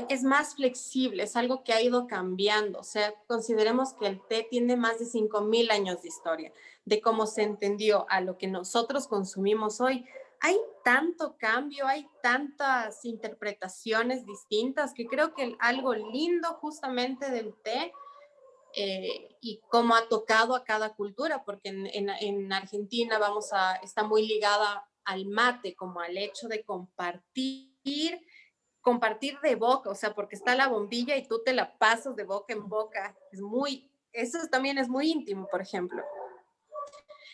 es 0.09 0.23
más 0.23 0.55
flexible, 0.55 1.25
es 1.25 1.37
algo 1.37 1.65
que 1.65 1.73
ha 1.73 1.83
ido 1.83 2.07
cambiando. 2.07 2.79
O 2.79 2.85
sea, 2.85 3.13
consideremos 3.27 3.95
que 3.95 4.07
el 4.07 4.21
té 4.29 4.47
tiene 4.49 4.77
más 4.77 4.99
de 4.99 5.07
5.000 5.07 5.71
años 5.73 6.03
de 6.03 6.09
historia, 6.09 6.53
de 6.85 7.01
cómo 7.01 7.27
se 7.27 7.43
entendió 7.43 8.07
a 8.09 8.21
lo 8.21 8.39
que 8.39 8.47
nosotros 8.47 9.09
consumimos 9.09 9.81
hoy. 9.81 10.05
Hay 10.41 10.59
tanto 10.85 11.37
cambio, 11.39 11.87
hay 11.87 12.09
tantas 12.23 13.05
interpretaciones 13.05 14.25
distintas 14.25 14.95
que 14.95 15.07
creo 15.07 15.35
que 15.35 15.55
algo 15.61 15.95
lindo 15.95 16.55
justamente 16.55 17.31
del 17.31 17.55
té 17.63 17.93
eh, 18.75 19.37
y 19.41 19.61
cómo 19.69 19.95
ha 19.95 20.09
tocado 20.09 20.55
a 20.55 20.65
cada 20.65 20.95
cultura, 20.95 21.45
porque 21.45 21.69
en, 21.69 21.87
en, 21.87 22.09
en 22.09 22.53
Argentina 22.53 23.19
vamos 23.19 23.53
a, 23.53 23.77
está 23.77 24.03
muy 24.03 24.27
ligada 24.27 24.89
al 25.05 25.27
mate, 25.27 25.75
como 25.75 26.01
al 26.01 26.17
hecho 26.17 26.49
de 26.49 26.65
compartir 26.65 27.71
compartir 28.81 29.39
de 29.41 29.57
boca, 29.57 29.91
o 29.91 29.95
sea, 29.95 30.15
porque 30.15 30.37
está 30.37 30.55
la 30.55 30.69
bombilla 30.69 31.17
y 31.17 31.27
tú 31.27 31.43
te 31.45 31.53
la 31.53 31.79
pasas 31.79 32.17
de 32.17 32.25
boca 32.25 32.53
en 32.53 32.69
boca. 32.69 33.17
Es 33.31 33.41
muy, 33.41 33.91
eso 34.13 34.39
también 34.51 34.79
es 34.79 34.89
muy 34.89 35.11
íntimo, 35.11 35.47
por 35.51 35.61
ejemplo. 35.61 36.03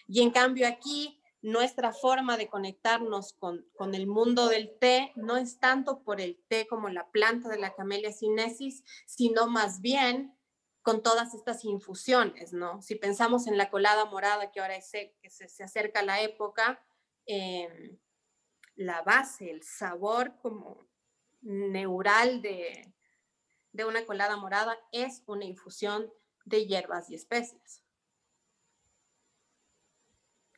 Y 0.08 0.22
en 0.22 0.30
cambio 0.30 0.66
aquí, 0.66 1.20
nuestra 1.42 1.92
forma 1.92 2.36
de 2.36 2.48
conectarnos 2.48 3.32
con, 3.34 3.66
con 3.76 3.94
el 3.94 4.06
mundo 4.06 4.48
del 4.48 4.76
té 4.78 5.12
no 5.16 5.36
es 5.36 5.58
tanto 5.58 6.02
por 6.02 6.20
el 6.20 6.42
té 6.48 6.66
como 6.66 6.88
la 6.88 7.10
planta 7.10 7.48
de 7.48 7.58
la 7.58 7.74
camellia 7.74 8.12
sinensis, 8.12 8.82
sino 9.06 9.46
más 9.46 9.80
bien 9.80 10.36
con 10.82 11.02
todas 11.02 11.34
estas 11.34 11.64
infusiones, 11.64 12.52
¿no? 12.52 12.80
Si 12.80 12.94
pensamos 12.94 13.46
en 13.46 13.58
la 13.58 13.70
colada 13.70 14.04
morada, 14.04 14.52
que 14.52 14.60
ahora 14.60 14.76
que 14.76 15.30
se, 15.30 15.48
se 15.48 15.64
acerca 15.64 16.02
la 16.02 16.20
época, 16.20 16.80
eh, 17.26 17.98
la 18.76 19.02
base, 19.02 19.50
el 19.50 19.62
sabor 19.62 20.36
como 20.40 20.86
neural 21.40 22.40
de, 22.40 22.94
de 23.72 23.84
una 23.84 24.04
colada 24.06 24.36
morada 24.36 24.78
es 24.92 25.22
una 25.26 25.44
infusión 25.44 26.12
de 26.44 26.66
hierbas 26.66 27.10
y 27.10 27.14
especias. 27.14 27.82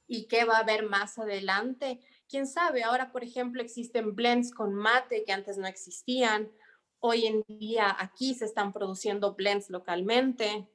¿Y 0.09 0.27
qué 0.27 0.45
va 0.45 0.57
a 0.57 0.63
haber 0.63 0.83
más 0.83 1.19
adelante? 1.19 2.01
¿Quién 2.29 2.49
sabe? 2.49 2.83
Ahora, 2.83 3.13
por 3.13 3.23
ejemplo, 3.23 3.63
existen 3.63 4.17
blends 4.17 4.53
con 4.53 4.75
mate 4.75 5.23
que 5.25 5.33
antes 5.33 5.57
no 5.57 5.69
existían. 5.69 6.51
Hoy 6.99 7.27
en 7.27 7.45
día 7.47 7.95
aquí 8.01 8.35
se 8.35 8.47
están 8.47 8.73
produciendo 8.73 9.35
blends 9.35 9.71
localmente. 9.71 10.69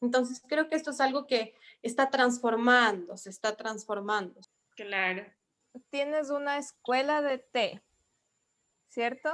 Entonces, 0.00 0.42
creo 0.48 0.70
que 0.70 0.76
esto 0.76 0.92
es 0.92 1.00
algo 1.00 1.26
que 1.26 1.54
está 1.82 2.08
transformando, 2.08 3.18
se 3.18 3.28
está 3.28 3.54
transformando. 3.56 4.40
Claro. 4.76 5.26
Tienes 5.90 6.30
una 6.30 6.56
escuela 6.56 7.20
de 7.20 7.36
té. 7.36 7.82
¿cierto? 8.92 9.30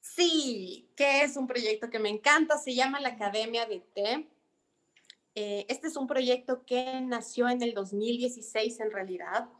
Sí, 0.00 0.92
que 0.96 1.22
es 1.22 1.36
un 1.36 1.46
proyecto 1.46 1.90
que 1.90 1.98
me 1.98 2.10
encanta, 2.10 2.58
se 2.58 2.74
llama 2.74 3.00
la 3.00 3.10
Academia 3.10 3.66
de 3.66 3.80
Té. 3.80 4.28
Eh, 5.38 5.66
este 5.68 5.88
es 5.88 5.98
un 5.98 6.06
proyecto 6.06 6.64
que 6.64 6.98
nació 7.02 7.50
en 7.50 7.60
el 7.60 7.74
2016 7.74 8.80
en 8.80 8.90
realidad 8.90 9.50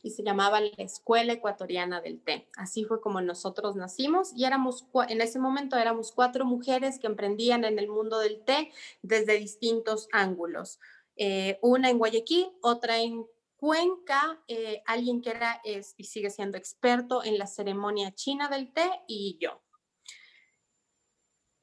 y 0.00 0.12
se 0.12 0.22
llamaba 0.22 0.60
la 0.60 0.70
Escuela 0.78 1.32
Ecuatoriana 1.32 2.00
del 2.00 2.20
Té. 2.20 2.46
Así 2.56 2.84
fue 2.84 3.00
como 3.00 3.20
nosotros 3.20 3.74
nacimos 3.74 4.32
y 4.36 4.44
éramos, 4.44 4.86
en 5.08 5.20
ese 5.20 5.40
momento 5.40 5.76
éramos 5.76 6.12
cuatro 6.12 6.44
mujeres 6.44 7.00
que 7.00 7.08
emprendían 7.08 7.64
en 7.64 7.80
el 7.80 7.88
mundo 7.88 8.20
del 8.20 8.44
té 8.44 8.70
desde 9.02 9.36
distintos 9.36 10.08
ángulos. 10.12 10.78
Eh, 11.16 11.58
una 11.62 11.90
en 11.90 11.98
Guayaquil, 11.98 12.46
otra 12.62 13.00
en 13.00 13.26
Cuenca, 13.56 14.40
eh, 14.46 14.82
alguien 14.86 15.20
que 15.20 15.30
era 15.30 15.60
y 15.64 16.04
sigue 16.04 16.30
siendo 16.30 16.58
experto 16.58 17.24
en 17.24 17.38
la 17.38 17.48
ceremonia 17.48 18.14
china 18.14 18.48
del 18.48 18.72
té 18.72 18.88
y 19.08 19.36
yo. 19.40 19.64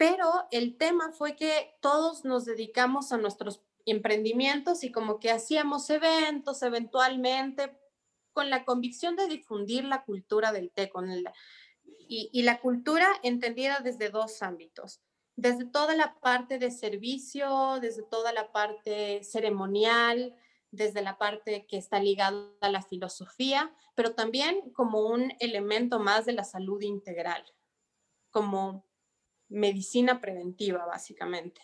Pero 0.01 0.47
el 0.49 0.77
tema 0.77 1.11
fue 1.11 1.35
que 1.35 1.77
todos 1.79 2.25
nos 2.25 2.45
dedicamos 2.45 3.11
a 3.11 3.19
nuestros 3.19 3.61
emprendimientos 3.85 4.83
y 4.83 4.91
como 4.91 5.19
que 5.19 5.29
hacíamos 5.29 5.91
eventos 5.91 6.63
eventualmente 6.63 7.77
con 8.33 8.49
la 8.49 8.65
convicción 8.65 9.15
de 9.15 9.27
difundir 9.27 9.83
la 9.83 10.03
cultura 10.03 10.51
del 10.51 10.71
té 10.71 10.89
con 10.89 11.07
y, 12.07 12.31
y 12.33 12.41
la 12.41 12.59
cultura 12.61 13.07
entendida 13.21 13.79
desde 13.81 14.09
dos 14.09 14.41
ámbitos 14.41 15.03
desde 15.35 15.65
toda 15.65 15.95
la 15.95 16.19
parte 16.19 16.57
de 16.57 16.71
servicio, 16.71 17.77
desde 17.79 18.01
toda 18.01 18.33
la 18.33 18.51
parte 18.51 19.23
ceremonial, 19.23 20.35
desde 20.71 21.03
la 21.03 21.19
parte 21.19 21.67
que 21.67 21.77
está 21.77 21.99
ligada 21.99 22.49
a 22.61 22.69
la 22.69 22.81
filosofía, 22.81 23.71
pero 23.93 24.15
también 24.15 24.71
como 24.71 25.01
un 25.01 25.31
elemento 25.39 25.99
más 25.99 26.25
de 26.25 26.33
la 26.33 26.43
salud 26.43 26.81
integral, 26.81 27.45
como 28.31 28.90
medicina 29.51 30.19
preventiva, 30.19 30.85
básicamente. 30.85 31.61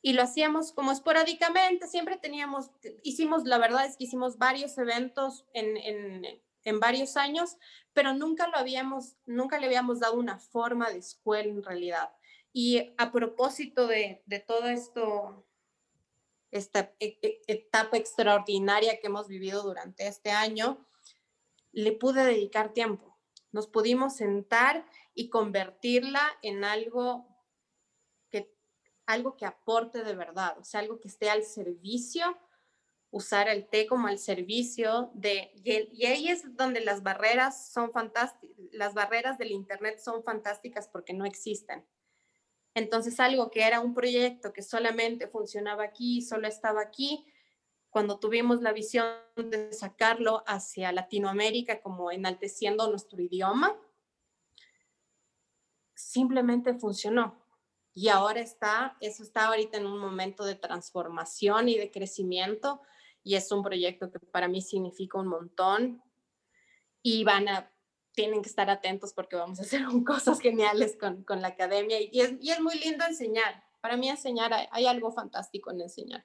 Y 0.00 0.14
lo 0.14 0.22
hacíamos 0.22 0.72
como 0.72 0.90
esporádicamente, 0.90 1.86
siempre 1.86 2.16
teníamos, 2.16 2.70
hicimos, 3.02 3.44
la 3.44 3.58
verdad 3.58 3.86
es 3.86 3.96
que 3.96 4.04
hicimos 4.04 4.38
varios 4.38 4.76
eventos 4.78 5.44
en, 5.52 5.76
en, 5.76 6.42
en 6.64 6.80
varios 6.80 7.16
años, 7.16 7.56
pero 7.92 8.12
nunca 8.14 8.48
lo 8.48 8.56
habíamos, 8.56 9.16
nunca 9.26 9.58
le 9.58 9.66
habíamos 9.66 10.00
dado 10.00 10.14
una 10.14 10.38
forma 10.38 10.90
de 10.90 10.98
escuela 10.98 11.48
en 11.48 11.62
realidad. 11.62 12.10
Y 12.52 12.94
a 12.98 13.12
propósito 13.12 13.86
de, 13.86 14.22
de 14.26 14.40
todo 14.40 14.66
esto, 14.66 15.46
esta 16.50 16.92
e, 16.98 17.18
e, 17.22 17.40
etapa 17.46 17.96
extraordinaria 17.96 18.98
que 19.00 19.06
hemos 19.06 19.28
vivido 19.28 19.62
durante 19.62 20.06
este 20.06 20.30
año, 20.30 20.86
le 21.72 21.92
pude 21.92 22.24
dedicar 22.24 22.72
tiempo. 22.72 23.18
Nos 23.52 23.66
pudimos 23.66 24.16
sentar 24.16 24.86
y 25.14 25.28
convertirla 25.28 26.22
en 26.42 26.64
algo 26.64 27.26
que 28.30 28.54
algo 29.06 29.36
que 29.36 29.46
aporte 29.46 30.04
de 30.04 30.14
verdad, 30.14 30.58
o 30.58 30.64
sea, 30.64 30.80
algo 30.80 31.00
que 31.00 31.08
esté 31.08 31.30
al 31.30 31.44
servicio, 31.44 32.38
usar 33.10 33.48
el 33.48 33.68
té 33.68 33.86
como 33.86 34.08
al 34.08 34.18
servicio 34.18 35.10
de, 35.14 35.52
y, 35.62 36.06
ahí 36.06 36.28
es 36.28 36.56
donde 36.56 36.80
las 36.80 37.02
barreras 37.02 37.70
son 37.70 37.92
fantásticas, 37.92 38.56
las 38.72 38.94
barreras 38.94 39.36
del 39.36 39.50
Internet 39.50 39.98
son 39.98 40.24
fantásticas 40.24 40.88
porque 40.88 41.12
no 41.12 41.26
existen. 41.26 41.86
Entonces, 42.74 43.20
algo 43.20 43.50
que 43.50 43.64
era 43.64 43.80
un 43.80 43.92
proyecto 43.92 44.54
que 44.54 44.62
solamente 44.62 45.28
funcionaba 45.28 45.84
aquí, 45.84 46.22
solo 46.22 46.48
estaba 46.48 46.80
aquí, 46.80 47.26
cuando 47.90 48.18
tuvimos 48.18 48.62
la 48.62 48.72
visión 48.72 49.06
de 49.36 49.70
sacarlo 49.74 50.42
hacia 50.46 50.90
Latinoamérica 50.92 51.82
como 51.82 52.10
enalteciendo 52.10 52.88
nuestro 52.88 53.20
idioma, 53.20 53.78
simplemente 56.02 56.74
funcionó. 56.74 57.38
Y 57.94 58.08
ahora 58.08 58.40
está, 58.40 58.96
eso 59.00 59.22
está 59.22 59.46
ahorita 59.46 59.76
en 59.76 59.86
un 59.86 59.98
momento 59.98 60.44
de 60.44 60.54
transformación 60.54 61.68
y 61.68 61.76
de 61.76 61.90
crecimiento 61.90 62.80
y 63.22 63.36
es 63.36 63.52
un 63.52 63.62
proyecto 63.62 64.10
que 64.10 64.18
para 64.18 64.48
mí 64.48 64.62
significa 64.62 65.18
un 65.18 65.28
montón 65.28 66.02
y 67.02 67.22
van 67.24 67.48
a, 67.48 67.70
tienen 68.14 68.42
que 68.42 68.48
estar 68.48 68.70
atentos 68.70 69.12
porque 69.12 69.36
vamos 69.36 69.58
a 69.58 69.62
hacer 69.62 69.82
cosas 70.06 70.40
geniales 70.40 70.96
con, 70.98 71.22
con 71.24 71.42
la 71.42 71.48
academia 71.48 72.00
y 72.00 72.20
es, 72.20 72.34
y 72.40 72.50
es, 72.50 72.60
muy 72.60 72.78
lindo 72.78 73.04
enseñar. 73.04 73.62
Para 73.80 73.96
mí 73.96 74.08
enseñar, 74.08 74.52
hay 74.70 74.86
algo 74.86 75.12
fantástico 75.12 75.70
en 75.70 75.82
enseñar. 75.82 76.24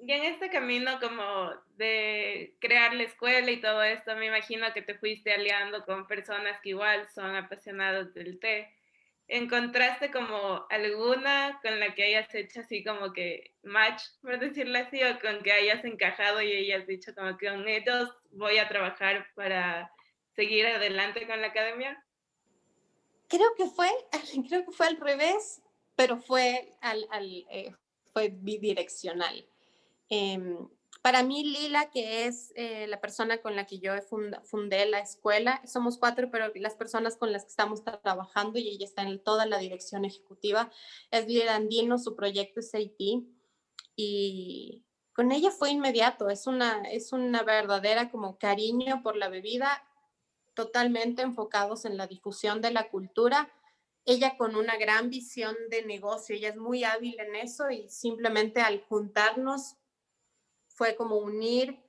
Y 0.00 0.12
en 0.12 0.24
este 0.24 0.48
camino 0.48 1.00
como 1.00 1.52
de 1.76 2.54
crear 2.60 2.94
la 2.94 3.02
escuela 3.02 3.50
y 3.50 3.60
todo 3.60 3.82
esto, 3.82 4.14
me 4.14 4.26
imagino 4.26 4.72
que 4.72 4.82
te 4.82 4.94
fuiste 4.94 5.32
aliando 5.32 5.84
con 5.84 6.06
personas 6.06 6.60
que 6.60 6.70
igual 6.70 7.08
son 7.10 7.34
apasionados 7.34 8.14
del 8.14 8.38
té. 8.38 8.72
¿Encontraste 9.26 10.10
como 10.10 10.66
alguna 10.70 11.58
con 11.62 11.78
la 11.80 11.94
que 11.94 12.04
hayas 12.04 12.32
hecho 12.34 12.60
así 12.60 12.84
como 12.84 13.12
que 13.12 13.52
match, 13.62 14.02
por 14.22 14.38
decirlo 14.38 14.78
así, 14.78 15.02
o 15.02 15.18
con 15.18 15.42
que 15.42 15.52
hayas 15.52 15.84
encajado 15.84 16.40
y 16.42 16.52
hayas 16.52 16.86
dicho 16.86 17.12
como 17.14 17.36
que 17.36 17.48
con 17.48 17.68
ellos 17.68 18.08
voy 18.30 18.58
a 18.58 18.68
trabajar 18.68 19.26
para 19.34 19.92
seguir 20.34 20.66
adelante 20.66 21.26
con 21.26 21.40
la 21.40 21.48
academia? 21.48 22.02
Creo 23.26 23.54
que 23.56 23.66
fue, 23.66 23.90
creo 24.48 24.64
que 24.64 24.72
fue 24.72 24.86
al 24.86 24.96
revés, 24.96 25.60
pero 25.96 26.18
fue, 26.18 26.70
al, 26.80 27.06
al 27.10 27.46
eh, 27.50 27.74
fue 28.12 28.30
bidireccional. 28.32 29.44
Em, 30.08 30.68
para 31.02 31.22
mí, 31.22 31.44
Lila, 31.44 31.90
que 31.90 32.26
es 32.26 32.52
eh, 32.56 32.86
la 32.86 33.00
persona 33.00 33.38
con 33.38 33.56
la 33.56 33.66
que 33.66 33.78
yo 33.78 33.92
fundé 34.44 34.86
la 34.86 35.00
escuela, 35.00 35.62
somos 35.66 35.98
cuatro, 35.98 36.30
pero 36.30 36.52
las 36.56 36.74
personas 36.74 37.16
con 37.16 37.32
las 37.32 37.44
que 37.44 37.50
estamos 37.50 37.82
trabajando 37.84 38.58
y 38.58 38.68
ella 38.68 38.84
está 38.84 39.02
en 39.02 39.22
toda 39.22 39.46
la 39.46 39.58
dirección 39.58 40.04
ejecutiva, 40.04 40.70
es 41.10 41.26
Lila 41.26 41.56
Andino, 41.56 41.98
su 41.98 42.16
proyecto 42.16 42.60
es 42.60 42.72
IT 42.74 43.26
y 43.96 44.84
con 45.12 45.32
ella 45.32 45.50
fue 45.50 45.70
inmediato, 45.70 46.28
es 46.28 46.46
una, 46.46 46.82
es 46.82 47.12
una 47.12 47.42
verdadera 47.42 48.10
como 48.10 48.38
cariño 48.38 49.02
por 49.02 49.16
la 49.16 49.28
bebida, 49.28 49.84
totalmente 50.54 51.22
enfocados 51.22 51.84
en 51.84 51.96
la 51.96 52.06
difusión 52.06 52.60
de 52.60 52.72
la 52.72 52.88
cultura 52.88 53.48
ella 54.08 54.38
con 54.38 54.56
una 54.56 54.78
gran 54.78 55.10
visión 55.10 55.54
de 55.68 55.84
negocio, 55.84 56.34
ella 56.34 56.48
es 56.48 56.56
muy 56.56 56.82
hábil 56.82 57.20
en 57.20 57.36
eso 57.36 57.70
y 57.70 57.90
simplemente 57.90 58.62
al 58.62 58.82
juntarnos 58.88 59.76
fue 60.78 60.94
como 60.94 61.16
unir. 61.16 61.82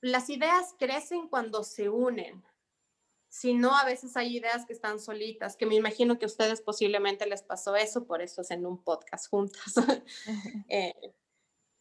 Las 0.00 0.30
ideas 0.30 0.72
crecen 0.78 1.26
cuando 1.28 1.64
se 1.64 1.88
unen. 1.88 2.44
Si 3.28 3.52
no, 3.54 3.76
a 3.76 3.84
veces 3.84 4.16
hay 4.16 4.36
ideas 4.36 4.64
que 4.64 4.72
están 4.72 5.00
solitas, 5.00 5.56
que 5.56 5.66
me 5.66 5.74
imagino 5.74 6.16
que 6.16 6.24
a 6.24 6.28
ustedes 6.28 6.62
posiblemente 6.62 7.26
les 7.26 7.42
pasó 7.42 7.74
eso, 7.74 8.06
por 8.06 8.22
eso 8.22 8.40
es 8.42 8.52
en 8.52 8.64
un 8.64 8.82
podcast 8.82 9.28
juntas. 9.28 9.74
eh, 10.68 10.94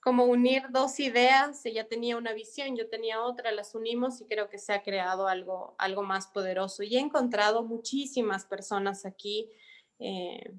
como 0.01 0.25
unir 0.25 0.63
dos 0.71 0.99
ideas, 0.99 1.63
ella 1.65 1.87
tenía 1.87 2.17
una 2.17 2.33
visión, 2.33 2.75
yo 2.75 2.89
tenía 2.89 3.21
otra, 3.21 3.51
las 3.51 3.75
unimos 3.75 4.19
y 4.19 4.25
creo 4.25 4.49
que 4.49 4.57
se 4.57 4.73
ha 4.73 4.81
creado 4.81 5.27
algo, 5.27 5.75
algo 5.77 6.01
más 6.01 6.27
poderoso. 6.27 6.81
Y 6.81 6.97
he 6.97 6.99
encontrado 6.99 7.63
muchísimas 7.63 8.43
personas 8.45 9.05
aquí 9.05 9.51
eh, 9.99 10.51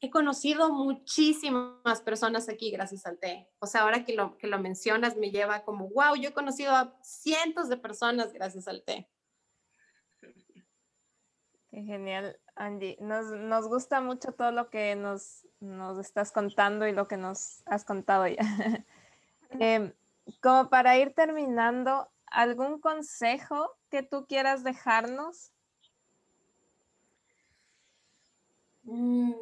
he 0.00 0.10
conocido 0.10 0.70
muchísimas 0.70 2.00
personas 2.02 2.48
aquí 2.48 2.70
gracias 2.70 3.04
al 3.06 3.18
té. 3.18 3.48
O 3.58 3.66
sea, 3.66 3.82
ahora 3.82 4.04
que 4.04 4.14
lo, 4.14 4.38
que 4.38 4.46
lo 4.46 4.58
mencionas 4.58 5.16
me 5.16 5.30
lleva 5.30 5.64
como, 5.64 5.88
wow, 5.88 6.14
yo 6.14 6.30
he 6.30 6.32
conocido 6.32 6.72
a 6.72 6.96
cientos 7.02 7.68
de 7.68 7.76
personas 7.76 8.32
gracias 8.32 8.68
al 8.68 8.82
té. 8.82 9.08
Qué 11.70 11.82
genial, 11.82 12.38
Angie. 12.54 12.96
Nos, 13.00 13.26
nos 13.26 13.68
gusta 13.68 14.00
mucho 14.00 14.32
todo 14.32 14.52
lo 14.52 14.70
que 14.70 14.94
nos, 14.96 15.46
nos, 15.60 15.98
estás 15.98 16.32
contando 16.32 16.86
y 16.86 16.92
lo 16.92 17.06
que 17.08 17.16
nos 17.16 17.62
has 17.66 17.84
contado 17.84 18.26
ya. 18.26 18.36
Em, 19.60 19.94
como 20.42 20.68
para 20.68 20.98
ir 20.98 21.14
terminando, 21.14 22.06
¿algún 22.26 22.80
consejo 22.80 23.74
que 23.88 24.02
tú 24.02 24.26
quieras 24.26 24.62
dejarnos? 24.62 25.52
Mm, 28.82 29.32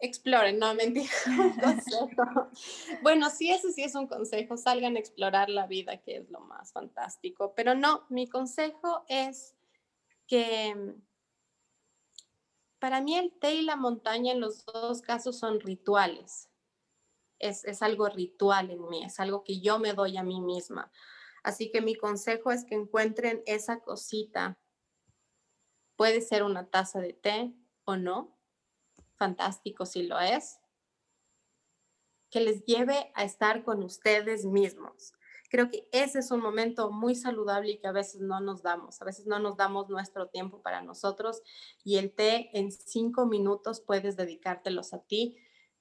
exploren, 0.00 0.58
no 0.58 0.74
mentira, 0.74 1.10
bueno, 3.02 3.30
sí, 3.30 3.50
ese 3.50 3.72
sí 3.72 3.82
es 3.82 3.94
un 3.94 4.06
consejo, 4.06 4.56
salgan 4.56 4.96
a 4.96 5.00
explorar 5.00 5.50
la 5.50 5.66
vida, 5.66 6.00
que 6.00 6.18
es 6.18 6.30
lo 6.30 6.40
más 6.40 6.72
fantástico, 6.72 7.52
pero 7.54 7.74
no, 7.74 8.06
mi 8.08 8.28
consejo 8.28 9.04
es 9.08 9.56
que 10.26 10.74
mm, 10.74 11.02
para 12.78 13.00
mí 13.00 13.16
el 13.16 13.32
té 13.38 13.54
y 13.54 13.62
la 13.62 13.76
montaña 13.76 14.32
en 14.32 14.40
los 14.40 14.64
dos 14.66 15.02
casos 15.02 15.38
son 15.38 15.58
rituales. 15.60 16.48
Es, 17.40 17.64
es 17.64 17.82
algo 17.82 18.08
ritual 18.08 18.70
en 18.70 18.88
mí, 18.88 19.04
es 19.04 19.18
algo 19.20 19.42
que 19.44 19.60
yo 19.60 19.78
me 19.78 19.94
doy 19.94 20.16
a 20.16 20.22
mí 20.22 20.40
misma. 20.40 20.90
Así 21.42 21.70
que 21.70 21.80
mi 21.80 21.94
consejo 21.94 22.50
es 22.50 22.64
que 22.64 22.74
encuentren 22.74 23.42
esa 23.46 23.80
cosita. 23.80 24.58
Puede 25.96 26.20
ser 26.20 26.42
una 26.42 26.68
taza 26.68 27.00
de 27.00 27.12
té 27.12 27.54
o 27.84 27.96
no, 27.96 28.37
fantástico 29.18 29.84
si 29.84 30.04
lo 30.04 30.18
es, 30.18 30.60
que 32.30 32.40
les 32.40 32.64
lleve 32.64 33.10
a 33.14 33.24
estar 33.24 33.64
con 33.64 33.82
ustedes 33.82 34.44
mismos. 34.44 35.12
Creo 35.50 35.70
que 35.70 35.88
ese 35.92 36.18
es 36.18 36.30
un 36.30 36.40
momento 36.40 36.90
muy 36.90 37.14
saludable 37.14 37.72
y 37.72 37.78
que 37.78 37.88
a 37.88 37.92
veces 37.92 38.20
no 38.20 38.40
nos 38.40 38.62
damos. 38.62 39.00
A 39.00 39.06
veces 39.06 39.26
no 39.26 39.38
nos 39.38 39.56
damos 39.56 39.88
nuestro 39.88 40.28
tiempo 40.28 40.60
para 40.60 40.82
nosotros 40.82 41.42
y 41.84 41.96
el 41.96 42.14
té 42.14 42.50
en 42.52 42.70
cinco 42.70 43.24
minutos 43.24 43.80
puedes 43.80 44.16
dedicártelos 44.16 44.92
a 44.92 45.02
ti 45.02 45.38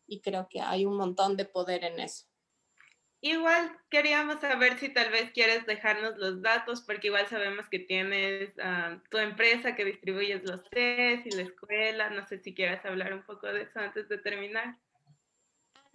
y 0.08 0.22
creo 0.22 0.48
que 0.50 0.62
hay 0.62 0.86
un 0.86 0.96
montón 0.96 1.36
de 1.36 1.44
poder 1.44 1.84
en 1.84 2.00
eso. 2.00 2.27
Igual 3.22 3.76
queríamos 3.90 4.42
saber 4.42 4.78
si 4.78 4.90
tal 4.90 5.10
vez 5.12 5.32
quieres 5.32 5.66
dejarnos 5.66 6.18
los 6.18 6.42
datos, 6.44 6.82
porque 6.82 7.08
igual 7.08 7.28
sabemos 7.28 7.68
que 7.68 7.80
tienes 7.80 8.52
ah, 8.62 9.02
tu 9.10 9.18
empresa 9.18 9.76
que 9.76 9.86
distribuyes 9.86 10.44
los 10.44 10.64
test 10.70 11.26
y 11.26 11.32
la 11.32 11.42
escuela. 11.42 12.12
No 12.12 12.28
sé 12.28 12.38
si 12.40 12.54
quieras 12.54 12.86
hablar 12.86 13.14
un 13.14 13.24
poco 13.24 13.48
de 13.48 13.64
eso 13.64 13.80
antes 13.80 14.08
de 14.08 14.20
terminar. 14.20 14.78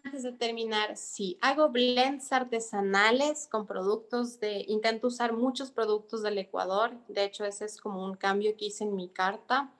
Antes 0.05 0.25
de 0.25 0.33
terminar, 0.33 0.97
sí, 0.97 1.39
hago 1.41 1.69
blends 1.69 2.33
artesanales 2.33 3.47
con 3.49 3.69
productos 3.69 4.41
de, 4.41 4.65
intento 4.67 5.07
usar 5.07 5.33
muchos 5.33 5.71
productos 5.71 6.25
del 6.25 6.39
Ecuador. 6.39 6.99
De 7.07 7.23
hecho, 7.23 7.45
ese 7.45 7.67
es 7.67 7.81
como 7.81 8.05
un 8.05 8.17
cambio 8.17 8.57
que 8.57 8.65
hice 8.65 8.83
en 8.83 8.97
mi 8.97 9.09
carta. 9.09 9.73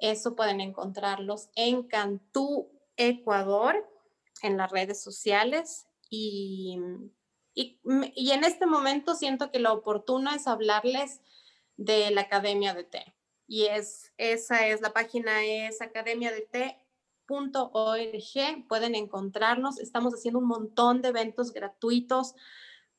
Eso 0.00 0.34
pueden 0.34 0.60
encontrarlos 0.60 1.48
en 1.54 1.84
Cantú, 1.84 2.68
Ecuador, 2.96 3.88
en 4.42 4.56
las 4.56 4.72
redes 4.72 5.00
sociales 5.00 5.86
y, 6.10 6.78
y, 7.54 7.80
y, 8.14 8.30
en 8.30 8.44
este 8.44 8.66
momento 8.66 9.14
siento 9.14 9.50
que 9.50 9.58
lo 9.58 9.72
oportuno 9.72 10.32
es 10.32 10.46
hablarles 10.46 11.20
de 11.76 12.10
la 12.10 12.22
Academia 12.22 12.74
de 12.74 12.84
Té. 12.84 13.14
Y 13.46 13.66
es, 13.66 14.12
esa 14.16 14.66
es, 14.66 14.80
la 14.80 14.92
página 14.92 15.44
es 15.44 15.80
academiadete.org, 15.80 18.68
pueden 18.68 18.94
encontrarnos. 18.94 19.78
Estamos 19.78 20.14
haciendo 20.14 20.40
un 20.40 20.48
montón 20.48 21.02
de 21.02 21.08
eventos 21.08 21.52
gratuitos 21.52 22.34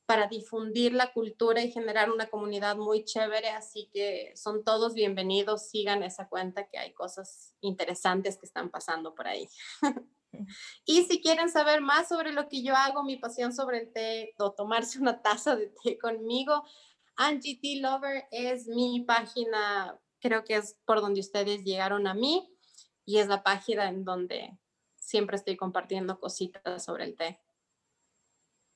para 0.06 0.26
difundir 0.26 0.94
la 0.94 1.12
cultura 1.12 1.62
y 1.62 1.70
generar 1.70 2.10
una 2.10 2.30
comunidad 2.30 2.76
muy 2.76 3.04
chévere, 3.04 3.50
así 3.50 3.90
que 3.92 4.32
son 4.36 4.64
todos 4.64 4.94
bienvenidos, 4.94 5.68
sigan 5.68 6.02
esa 6.02 6.30
cuenta 6.30 6.66
que 6.66 6.78
hay 6.78 6.94
cosas 6.94 7.54
interesantes 7.60 8.38
que 8.38 8.46
están 8.46 8.70
pasando 8.70 9.14
por 9.14 9.28
ahí. 9.28 9.46
Y 10.84 11.04
si 11.04 11.20
quieren 11.20 11.50
saber 11.50 11.80
más 11.80 12.08
sobre 12.08 12.32
lo 12.32 12.48
que 12.48 12.62
yo 12.62 12.74
hago, 12.74 13.02
mi 13.02 13.16
pasión 13.16 13.52
sobre 13.52 13.78
el 13.78 13.92
té 13.92 14.34
o 14.38 14.52
tomarse 14.52 14.98
una 15.00 15.22
taza 15.22 15.56
de 15.56 15.72
té 15.82 15.98
conmigo, 15.98 16.64
Angie 17.16 17.58
Tea 17.60 17.80
Lover 17.82 18.26
es 18.30 18.68
mi 18.68 19.00
página, 19.00 19.98
creo 20.20 20.44
que 20.44 20.56
es 20.56 20.76
por 20.84 21.00
donde 21.00 21.20
ustedes 21.20 21.64
llegaron 21.64 22.06
a 22.06 22.14
mí 22.14 22.48
y 23.04 23.18
es 23.18 23.26
la 23.26 23.42
página 23.42 23.88
en 23.88 24.04
donde 24.04 24.56
siempre 24.96 25.36
estoy 25.36 25.56
compartiendo 25.56 26.20
cositas 26.20 26.84
sobre 26.84 27.04
el 27.04 27.16
té. 27.16 27.40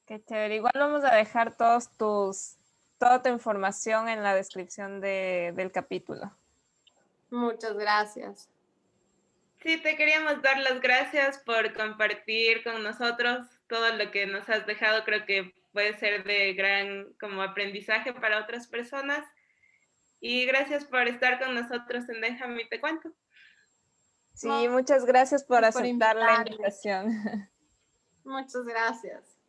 Qué 0.07 0.23
chévere. 0.25 0.57
Igual 0.57 0.73
vamos 0.75 1.05
a 1.05 1.15
dejar 1.15 1.57
todos 1.57 1.91
tus, 1.97 2.57
toda 2.99 3.23
tu 3.23 3.29
información 3.29 4.09
en 4.09 4.23
la 4.23 4.35
descripción 4.35 5.01
de, 5.01 5.53
del 5.55 5.71
capítulo. 5.71 6.33
Muchas 7.31 7.75
gracias. 7.75 8.49
Sí, 9.63 9.77
te 9.79 9.97
queríamos 9.97 10.43
dar 10.43 10.59
las 10.59 10.81
gracias 10.81 11.39
por 11.39 11.73
compartir 11.73 12.65
con 12.65 12.83
nosotros 12.83 13.47
todo 13.69 13.95
lo 13.95 14.11
que 14.11 14.27
nos 14.27 14.49
has 14.49 14.67
dejado. 14.67 15.05
Creo 15.05 15.25
que 15.25 15.55
puede 15.73 15.97
ser 15.99 16.25
de 16.25 16.53
gran 16.55 17.13
como 17.21 17.43
aprendizaje 17.43 18.13
para 18.13 18.41
otras 18.41 18.67
personas. 18.67 19.25
Y 20.21 20.47
gracias 20.47 20.85
por 20.85 21.07
estar 21.07 21.39
con 21.39 21.55
nosotros 21.55 22.09
en 22.09 22.21
Déjame 22.21 22.65
te 22.65 22.81
cuento. 22.81 23.13
Sí, 24.35 24.49
muchas 24.69 25.05
gracias 25.05 25.45
por 25.45 25.59
por 25.59 25.65
aceptar 25.65 26.17
la 26.17 26.45
invitación. 26.47 27.13
Muchas 28.25 28.65
gracias. 28.65 29.42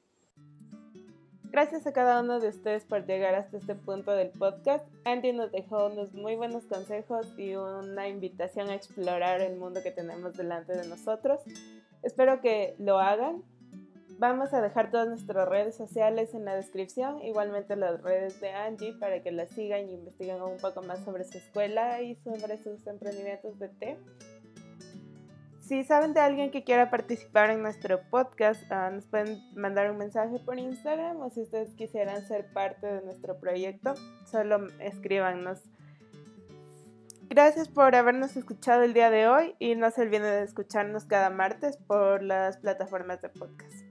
Gracias 1.54 1.86
a 1.86 1.94
cada 1.94 2.20
uno 2.20 2.40
de 2.40 2.48
ustedes 2.48 2.84
por 2.84 3.06
llegar 3.06 3.36
hasta 3.36 3.58
este 3.58 3.76
punto 3.76 4.12
del 4.14 4.30
podcast. 4.30 4.84
Andy 5.06 5.34
nos 5.34 5.52
dejó 5.52 5.86
unos 5.86 6.12
muy 6.16 6.36
buenos 6.36 6.64
consejos 6.64 7.28
y 7.38 7.54
una 7.54 8.08
invitación 8.08 8.72
a 8.72 8.74
explorar 8.74 9.40
el 9.40 9.58
mundo 9.58 9.84
que 9.84 9.92
tenemos 9.92 10.36
delante 10.36 10.76
de 10.76 10.88
nosotros. 10.88 11.42
Espero 12.02 12.42
que 12.42 12.74
lo 12.80 12.98
hagan. 12.98 13.44
Vamos 14.18 14.52
a 14.52 14.62
dejar 14.62 14.90
todas 14.90 15.08
nuestras 15.08 15.48
redes 15.48 15.76
sociales 15.76 16.34
en 16.34 16.44
la 16.44 16.56
descripción, 16.56 17.22
igualmente 17.22 17.76
las 17.76 18.02
redes 18.02 18.42
de 18.42 18.50
Angie 18.50 18.94
para 18.94 19.22
que 19.22 19.32
la 19.32 19.46
sigan 19.46 19.88
y 19.88 19.94
investiguen 19.94 20.42
un 20.42 20.58
poco 20.58 20.82
más 20.82 21.04
sobre 21.06 21.24
su 21.24 21.38
escuela 21.38 22.02
y 22.02 22.16
sobre 22.16 22.58
sus 22.58 22.88
emprendimientos 22.88 23.60
de 23.60 23.70
té. 23.70 24.00
Si 25.64 25.82
saben 25.86 26.14
de 26.14 26.20
alguien 26.20 26.52
que 26.52 26.66
quiera 26.66 26.90
participar 26.90 27.50
en 27.50 27.62
nuestro 27.62 28.02
podcast, 28.10 28.70
ah, 28.70 28.90
nos 28.90 29.08
pueden 29.08 29.42
mandar 29.56 29.90
un 29.90 29.98
mensaje 29.98 30.38
por 30.40 30.60
Instagram 30.60 31.22
o 31.22 31.30
si 31.30 31.42
ustedes 31.44 31.74
quisieran 31.74 32.28
ser 32.28 32.52
parte 32.52 32.86
de 32.86 33.02
nuestro 33.02 33.40
proyecto, 33.40 33.94
solo 34.26 34.68
escríbanos. 34.82 35.62
Gracias 37.30 37.70
por 37.70 37.96
habernos 37.96 38.36
escuchado 38.36 38.84
el 38.84 38.94
día 38.94 39.10
de 39.10 39.30
hoy 39.30 39.56
y 39.58 39.76
no 39.76 39.90
se 39.90 40.02
olviden 40.02 40.24
de 40.24 40.44
escucharnos 40.44 41.06
cada 41.06 41.30
martes 41.30 41.78
por 41.78 42.22
las 42.24 42.58
plataformas 42.58 43.22
de 43.22 43.30
podcast. 43.30 43.83